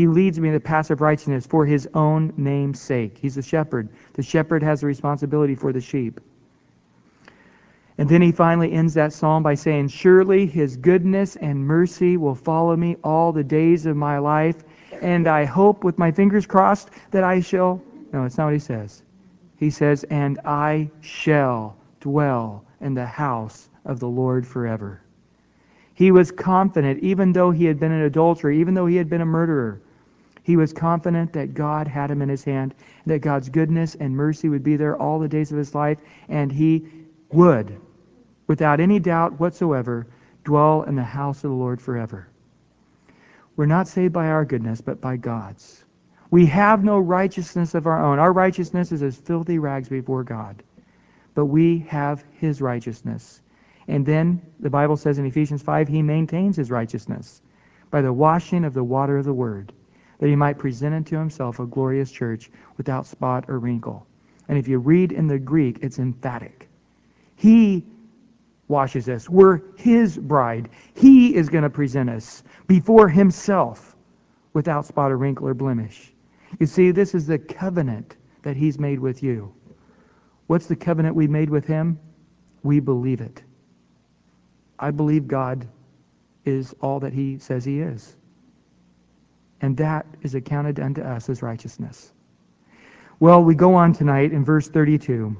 [0.00, 3.18] He leads me in the path of righteousness for his own name's sake.
[3.18, 3.90] He's a shepherd.
[4.14, 6.22] The shepherd has the responsibility for the sheep.
[7.98, 12.34] And then he finally ends that psalm by saying, Surely his goodness and mercy will
[12.34, 14.64] follow me all the days of my life,
[15.02, 17.82] and I hope with my fingers crossed that I shall.
[18.10, 19.02] No, it's not what he says.
[19.58, 25.02] He says, And I shall dwell in the house of the Lord forever.
[25.92, 29.20] He was confident, even though he had been an adulterer, even though he had been
[29.20, 29.82] a murderer,
[30.42, 32.74] He was confident that God had him in his hand,
[33.06, 36.50] that God's goodness and mercy would be there all the days of his life, and
[36.50, 36.86] he
[37.32, 37.78] would,
[38.46, 40.06] without any doubt whatsoever,
[40.44, 42.28] dwell in the house of the Lord forever.
[43.56, 45.84] We're not saved by our goodness, but by God's.
[46.30, 48.18] We have no righteousness of our own.
[48.18, 50.62] Our righteousness is as filthy rags before God.
[51.34, 53.42] But we have his righteousness.
[53.88, 57.42] And then the Bible says in Ephesians 5, he maintains his righteousness
[57.90, 59.72] by the washing of the water of the word,
[60.20, 64.06] that he might present unto himself a glorious church without spot or wrinkle.
[64.48, 66.68] And if you read in the Greek, it's emphatic.
[67.36, 67.84] He
[68.68, 69.28] washes us.
[69.28, 70.68] We're his bride.
[70.94, 73.96] He is going to present us before himself
[74.52, 76.12] without spot or wrinkle or blemish.
[76.58, 79.54] You see, this is the covenant that he's made with you.
[80.48, 81.98] What's the covenant we made with him?
[82.62, 83.42] We believe it.
[84.78, 85.66] I believe God
[86.44, 88.16] is all that he says he is.
[89.62, 92.12] And that is accounted unto us as righteousness.
[93.18, 95.36] Well, we go on tonight in verse 32.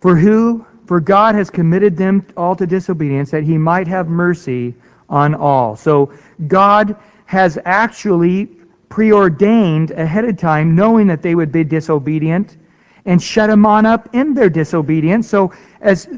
[0.00, 4.74] For who, for God has committed them all to disobedience that he might have mercy
[5.08, 5.76] on all.
[5.76, 6.12] So
[6.46, 8.50] God has actually
[8.88, 12.56] preordained ahead of time, knowing that they would be disobedient,
[13.04, 15.28] and shut them on up in their disobedience.
[15.28, 16.08] So as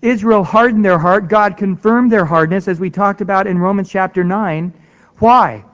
[0.00, 4.24] Israel hardened their heart, God confirmed their hardness, as we talked about in Romans chapter
[4.24, 4.72] 9.
[5.18, 5.64] Why?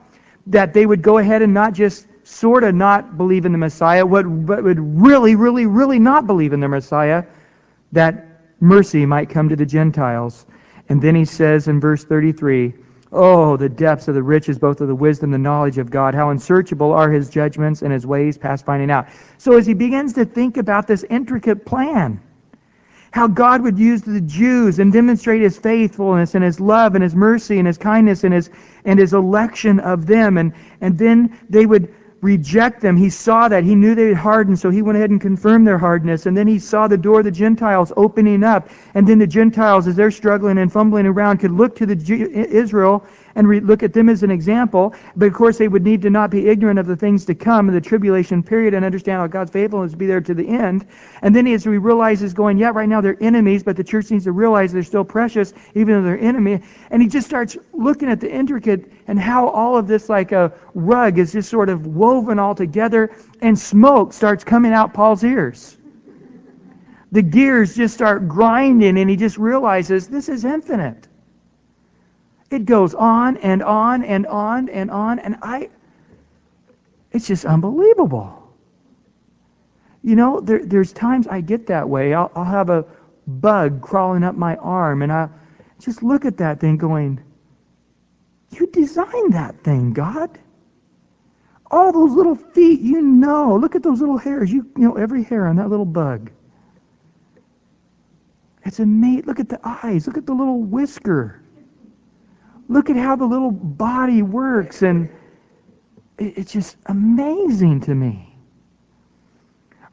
[0.49, 4.05] That they would go ahead and not just sort of not believe in the Messiah,
[4.05, 7.23] but would really, really, really not believe in the Messiah,
[7.91, 8.25] that
[8.59, 10.45] mercy might come to the Gentiles.
[10.89, 12.73] And then he says in verse 33,
[13.11, 16.13] Oh, the depths of the riches, both of the wisdom, and the knowledge of God.
[16.13, 19.07] How unsearchable are his judgments and his ways past finding out.
[19.39, 22.21] So as he begins to think about this intricate plan,
[23.11, 27.15] how God would use the Jews and demonstrate his faithfulness and his love and his
[27.15, 28.49] mercy and his kindness and his
[28.85, 32.97] and his election of them and and then they would reject them.
[32.97, 33.63] He saw that.
[33.63, 36.25] He knew they had hardened, so he went ahead and confirmed their hardness.
[36.25, 38.69] And then he saw the door of the Gentiles opening up.
[38.93, 41.95] And then the Gentiles, as they're struggling and fumbling around, could look to the
[42.51, 43.05] Israel
[43.35, 44.93] and re- look at them as an example.
[45.15, 47.67] But of course, they would need to not be ignorant of the things to come
[47.67, 50.85] in the tribulation period and understand how God's faithfulness will be there to the end.
[51.21, 54.11] And then as we realize is going, yeah, right now they're enemies, but the church
[54.11, 56.61] needs to realize they're still precious, even though they're enemy.
[56.91, 60.53] And he just starts looking at the intricate and how all of this like a
[60.73, 63.11] rug is just sort of woven all together,
[63.41, 65.75] and smoke starts coming out Paul's ears.
[67.11, 71.08] The gears just start grinding, and he just realizes this is infinite.
[72.51, 75.69] It goes on and on and on and on, and I,
[77.11, 78.35] it's just unbelievable.
[80.01, 82.13] You know, there, there's times I get that way.
[82.13, 82.85] I'll, I'll have a
[83.27, 85.29] bug crawling up my arm, and I
[85.79, 87.21] just look at that thing going,
[88.51, 90.39] You designed that thing, God.
[91.71, 93.55] All those little feet, you know.
[93.57, 94.51] Look at those little hairs.
[94.51, 96.31] You, you know every hair on that little bug.
[98.65, 99.25] It's amazing.
[99.25, 100.07] Look at the eyes.
[100.07, 101.38] Look at the little whisker.
[102.69, 105.09] Look at how the little body works, and
[106.19, 108.37] it's just amazing to me.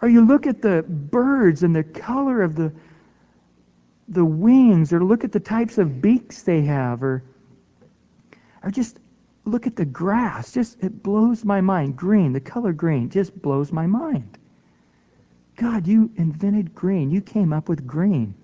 [0.03, 2.73] Or you look at the birds and the color of the
[4.09, 7.25] the wings, or look at the types of beaks they have, or
[8.63, 8.99] or just
[9.47, 10.53] look at the grass.
[10.53, 11.97] Just it blows my mind.
[11.97, 14.39] Green, the color green, just blows my mind.
[15.57, 17.11] God, you invented green.
[17.11, 18.35] You came up with green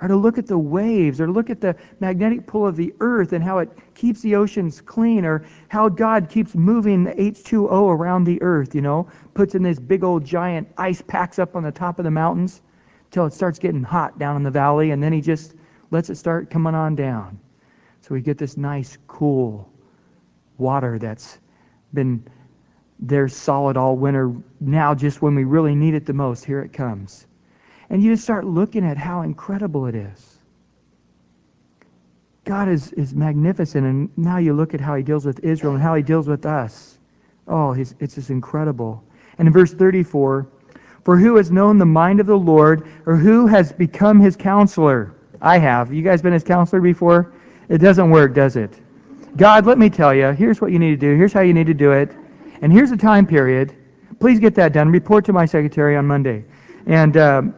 [0.00, 3.32] or to look at the waves, or look at the magnetic pull of the earth
[3.32, 8.24] and how it keeps the oceans clean, or how God keeps moving the H2O around
[8.24, 11.72] the earth, you know, puts in this big old giant ice packs up on the
[11.72, 12.62] top of the mountains
[13.10, 15.54] till it starts getting hot down in the valley, and then he just
[15.90, 17.38] lets it start coming on down.
[18.00, 19.70] So we get this nice, cool
[20.58, 21.38] water that's
[21.94, 22.24] been
[23.00, 24.34] there solid all winter.
[24.60, 27.27] Now, just when we really need it the most, here it comes.
[27.90, 30.38] And you just start looking at how incredible it is.
[32.44, 35.82] God is, is magnificent, and now you look at how he deals with Israel and
[35.82, 36.98] how he deals with us.
[37.46, 39.02] Oh, it's just incredible.
[39.38, 40.48] And in verse 34,
[41.04, 45.14] for who has known the mind of the Lord, or who has become his counselor?
[45.40, 45.92] I have.
[45.92, 47.32] You guys been his counselor before?
[47.68, 48.80] It doesn't work, does it?
[49.36, 51.66] God, let me tell you, here's what you need to do, here's how you need
[51.66, 52.10] to do it,
[52.62, 53.74] and here's the time period.
[54.20, 54.90] Please get that done.
[54.90, 56.44] Report to my secretary on Monday.
[56.88, 57.54] And um,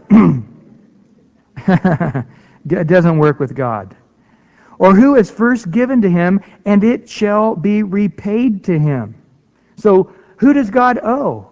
[2.69, 3.97] it doesn't work with God.
[4.79, 9.15] Or who is first given to him, and it shall be repaid to him.
[9.77, 11.51] So who does God owe?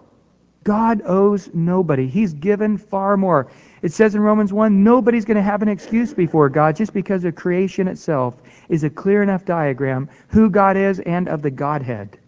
[0.64, 2.08] God owes nobody.
[2.08, 3.50] He's given far more.
[3.80, 7.24] It says in Romans 1 nobody's going to have an excuse before God just because
[7.24, 8.34] of creation itself
[8.68, 12.18] is a clear enough diagram who God is and of the Godhead.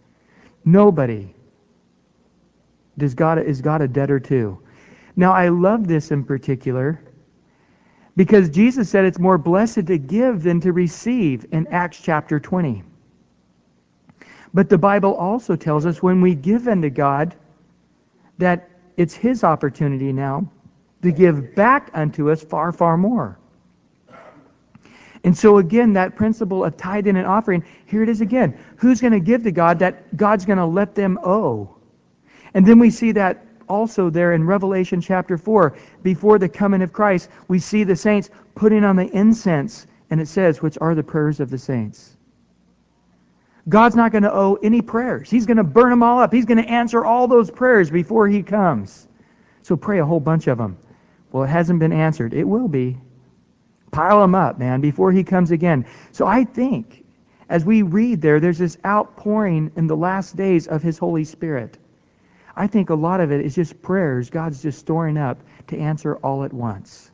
[0.65, 1.35] Nobody.
[2.97, 4.59] Does God, is God a debtor too?
[5.21, 6.99] Now, I love this in particular
[8.17, 12.83] because Jesus said it's more blessed to give than to receive in Acts chapter 20.
[14.55, 17.35] But the Bible also tells us when we give unto God
[18.39, 20.51] that it's His opportunity now
[21.03, 23.39] to give back unto us far, far more.
[25.23, 28.59] And so again, that principle of tithing and offering, here it is again.
[28.77, 31.77] Who's going to give to God that God's going to let them owe?
[32.55, 36.93] And then we see that also there in Revelation chapter 4, before the coming of
[36.93, 41.03] Christ, we see the saints putting on the incense, and it says, which are the
[41.03, 42.17] prayers of the saints.
[43.69, 45.31] God's not going to owe any prayers.
[45.31, 46.33] He's going to burn them all up.
[46.33, 49.07] He's going to answer all those prayers before he comes.
[49.63, 50.77] So pray a whole bunch of them.
[51.31, 52.35] Well, it hasn't been answered.
[52.35, 52.99] It will be.
[53.93, 55.87] Pile them up, man, before he comes again.
[56.13, 57.05] So I think
[57.49, 61.79] as we read there, there's this outpouring in the last days of his Holy Spirit.
[62.61, 65.39] I think a lot of it is just prayers God's just storing up
[65.69, 67.11] to answer all at once.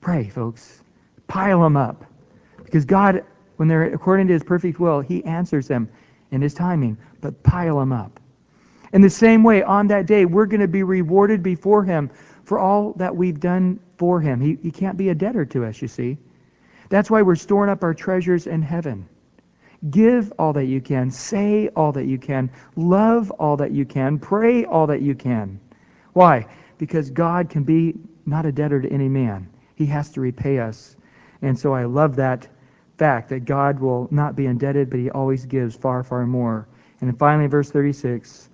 [0.00, 0.80] Pray, folks.
[1.26, 2.04] Pile them up.
[2.62, 3.24] Because God,
[3.56, 5.88] when they're according to his perfect will, he answers them
[6.30, 6.96] in his timing.
[7.20, 8.20] But pile them up.
[8.92, 12.08] In the same way, on that day, we're going to be rewarded before him
[12.44, 14.40] for all that we've done for him.
[14.40, 16.16] He, he can't be a debtor to us, you see.
[16.90, 19.08] That's why we're storing up our treasures in heaven.
[19.90, 21.10] Give all that you can.
[21.10, 22.50] Say all that you can.
[22.76, 24.18] Love all that you can.
[24.18, 25.60] Pray all that you can.
[26.14, 26.46] Why?
[26.78, 27.94] Because God can be
[28.26, 29.48] not a debtor to any man.
[29.76, 30.96] He has to repay us.
[31.42, 32.48] And so I love that
[32.98, 36.66] fact that God will not be indebted, but he always gives far, far more.
[37.00, 38.50] And then finally, verse 36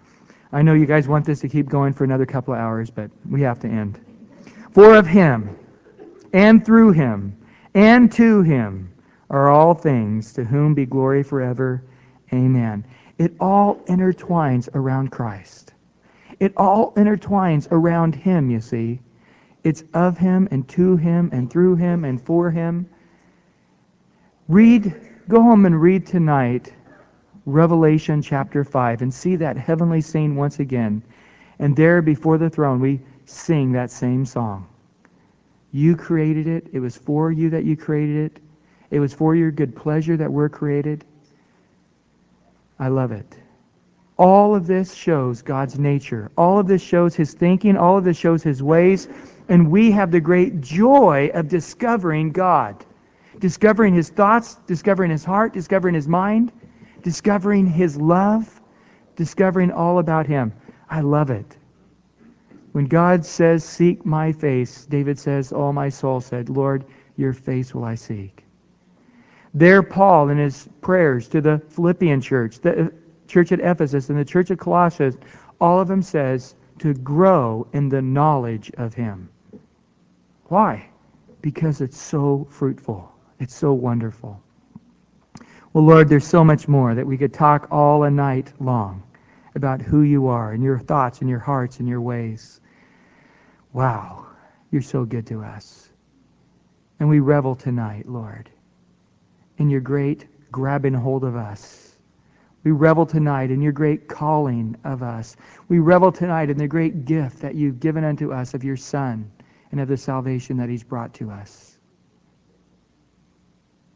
[0.52, 3.10] I know you guys want this to keep going for another couple of hours, but
[3.28, 3.98] we have to end.
[4.70, 5.58] For of him,
[6.32, 7.36] and through him,
[7.74, 8.93] and to him
[9.34, 11.82] are all things, to whom be glory forever.
[12.32, 12.84] Amen.
[13.18, 15.74] It all intertwines around Christ.
[16.38, 19.00] It all intertwines around him, you see.
[19.64, 22.88] It's of him and to him and through him and for him.
[24.46, 24.94] Read,
[25.28, 26.72] go home and read tonight
[27.44, 31.02] Revelation chapter 5 and see that heavenly scene once again.
[31.58, 34.68] And there before the throne, we sing that same song.
[35.72, 36.68] You created it.
[36.72, 38.43] It was for you that you created it.
[38.94, 41.04] It was for your good pleasure that we're created.
[42.78, 43.36] I love it.
[44.16, 46.30] All of this shows God's nature.
[46.38, 47.76] All of this shows his thinking.
[47.76, 49.08] All of this shows his ways.
[49.48, 52.84] And we have the great joy of discovering God.
[53.40, 56.52] Discovering his thoughts, discovering his heart, discovering his mind
[57.04, 58.60] discovering his love,
[59.14, 60.52] discovering all about him.
[60.90, 61.56] I love it.
[62.72, 66.84] When God says, Seek my face, David says, All my soul said, Lord,
[67.16, 68.43] your face will I seek.
[69.54, 72.88] There, Paul, in his prayers to the Philippian church, the uh,
[73.28, 75.16] church at Ephesus, and the church at Colossus,
[75.60, 79.28] all of them says to grow in the knowledge of him.
[80.46, 80.88] Why?
[81.40, 83.12] Because it's so fruitful.
[83.38, 84.40] It's so wonderful.
[85.72, 89.02] Well, Lord, there's so much more that we could talk all a night long
[89.54, 92.60] about who you are and your thoughts and your hearts and your ways.
[93.72, 94.26] Wow,
[94.70, 95.88] you're so good to us.
[96.98, 98.50] And we revel tonight, Lord,
[99.58, 101.96] in your great grabbing hold of us.
[102.62, 105.36] We revel tonight in your great calling of us.
[105.68, 109.30] We revel tonight in the great gift that you've given unto us of your Son
[109.70, 111.74] and of the salvation that he's brought to us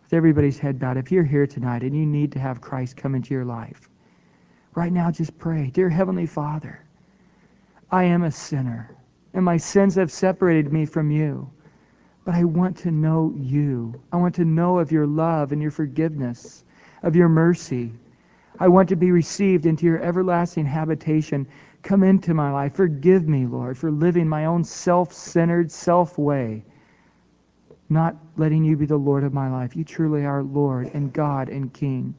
[0.08, 3.14] with everybody's head bowed, if you're here tonight and you need to have Christ come
[3.14, 3.90] into your life,
[4.74, 5.68] right now just pray.
[5.68, 6.80] Dear Heavenly Father,
[7.90, 8.96] I am a sinner,
[9.34, 11.50] and my sins have separated me from you.
[12.28, 14.02] But I want to know you.
[14.12, 16.62] I want to know of your love and your forgiveness,
[17.02, 17.90] of your mercy.
[18.60, 21.48] I want to be received into your everlasting habitation.
[21.82, 22.74] Come into my life.
[22.74, 26.66] Forgive me, Lord, for living my own self centered, self way
[27.88, 29.74] not letting you be the Lord of my life.
[29.74, 32.14] You truly are Lord and God and King.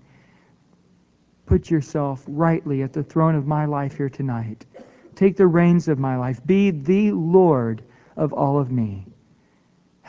[1.46, 4.66] Put yourself rightly at the throne of my life here tonight.
[5.14, 6.44] Take the reins of my life.
[6.48, 7.84] Be the Lord
[8.16, 9.06] of all of me.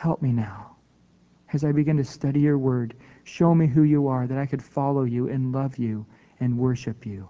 [0.01, 0.77] Help me now.
[1.53, 4.63] As I begin to study your word, show me who you are, that I could
[4.63, 6.07] follow you and love you
[6.39, 7.29] and worship you.